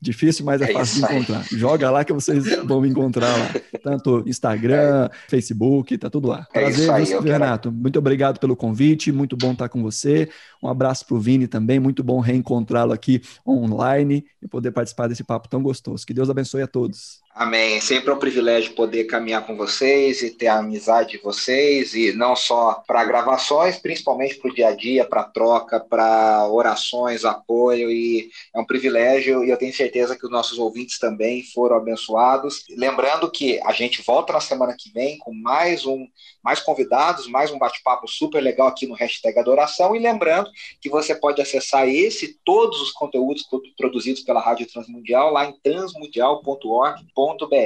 Difícil, 0.00 0.44
mas 0.44 0.60
é, 0.60 0.64
é 0.64 0.72
fácil 0.72 1.06
de 1.06 1.14
encontrar. 1.14 1.44
Joga 1.52 1.88
lá 1.88 2.04
que 2.04 2.12
vocês 2.12 2.44
vão 2.66 2.80
me 2.80 2.88
encontrar 2.88 3.28
lá. 3.28 3.54
Tanto 3.84 4.24
Instagram, 4.26 5.04
é. 5.04 5.10
Facebook, 5.28 5.96
tá 5.98 6.10
tudo 6.10 6.26
lá. 6.26 6.48
É 6.52 6.62
Prazer, 6.62 6.90
aí, 6.90 7.04
Renato. 7.04 7.68
Quero... 7.70 7.80
Muito 7.80 7.96
obrigado 8.00 8.40
pelo 8.40 8.56
convite, 8.56 9.12
muito 9.12 9.36
bom 9.36 9.52
estar 9.52 9.68
com 9.68 9.80
você. 9.80 10.28
Um 10.60 10.66
abraço 10.66 11.06
para 11.06 11.14
o 11.14 11.20
Vini 11.20 11.46
também, 11.46 11.78
muito 11.78 12.02
bom 12.02 12.18
reencontrá-lo 12.18 12.92
aqui 12.92 13.22
online 13.46 14.24
e 14.42 14.48
poder 14.48 14.72
participar 14.72 15.06
desse 15.06 15.22
papo 15.22 15.48
tão 15.48 15.62
gostoso. 15.62 16.04
Que 16.04 16.12
Deus 16.12 16.28
abençoe 16.28 16.62
a 16.62 16.66
todos. 16.66 17.20
Amém. 17.38 17.78
Sempre 17.82 18.08
é 18.08 18.14
um 18.14 18.18
privilégio 18.18 18.72
poder 18.72 19.04
caminhar 19.04 19.44
com 19.44 19.54
vocês 19.54 20.22
e 20.22 20.30
ter 20.30 20.46
a 20.46 20.56
amizade 20.56 21.10
de 21.10 21.18
vocês, 21.18 21.92
e 21.92 22.10
não 22.14 22.34
só 22.34 22.82
para 22.86 23.04
gravações, 23.04 23.76
principalmente 23.78 24.36
para 24.36 24.50
o 24.50 24.54
dia 24.54 24.68
a 24.68 24.74
dia, 24.74 25.04
para 25.04 25.22
troca, 25.22 25.78
para 25.78 26.48
orações, 26.48 27.26
apoio, 27.26 27.90
e 27.90 28.30
é 28.54 28.58
um 28.58 28.64
privilégio, 28.64 29.44
e 29.44 29.50
eu 29.50 29.58
tenho 29.58 29.74
certeza 29.74 30.16
que 30.16 30.24
os 30.24 30.32
nossos 30.32 30.58
ouvintes 30.58 30.98
também 30.98 31.42
foram 31.42 31.76
abençoados. 31.76 32.64
Lembrando 32.70 33.30
que 33.30 33.60
a 33.66 33.72
gente 33.72 34.00
volta 34.00 34.32
na 34.32 34.40
semana 34.40 34.74
que 34.74 34.90
vem 34.90 35.18
com 35.18 35.34
mais 35.34 35.84
um, 35.84 36.08
mais 36.42 36.60
convidados, 36.60 37.28
mais 37.28 37.50
um 37.50 37.58
bate-papo 37.58 38.08
super 38.08 38.40
legal 38.40 38.68
aqui 38.68 38.86
no 38.86 38.94
hashtag 38.94 39.38
Adoração, 39.38 39.94
e 39.94 39.98
lembrando 39.98 40.50
que 40.80 40.88
você 40.88 41.14
pode 41.14 41.42
acessar 41.42 41.86
esse 41.86 42.24
e 42.24 42.34
todos 42.46 42.80
os 42.80 42.92
conteúdos 42.92 43.46
produzidos 43.76 44.22
pela 44.22 44.40
Rádio 44.40 44.66
Transmundial 44.66 45.30
lá 45.30 45.44
em 45.44 45.52
transmundial.org 45.62 47.04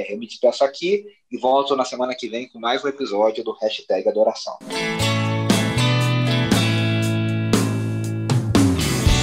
eu 0.09 0.17
me 0.17 0.25
despeço 0.25 0.63
aqui 0.63 1.05
e 1.31 1.37
volto 1.37 1.75
na 1.75 1.85
semana 1.85 2.15
que 2.17 2.27
vem 2.27 2.47
com 2.47 2.59
mais 2.59 2.83
um 2.83 2.87
episódio 2.87 3.43
do 3.43 3.51
Hashtag 3.51 4.09
Adoração. 4.09 4.57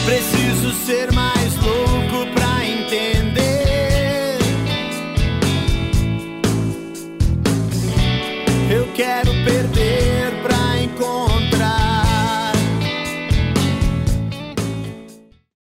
Preciso 0.07 0.73
ser 0.87 1.13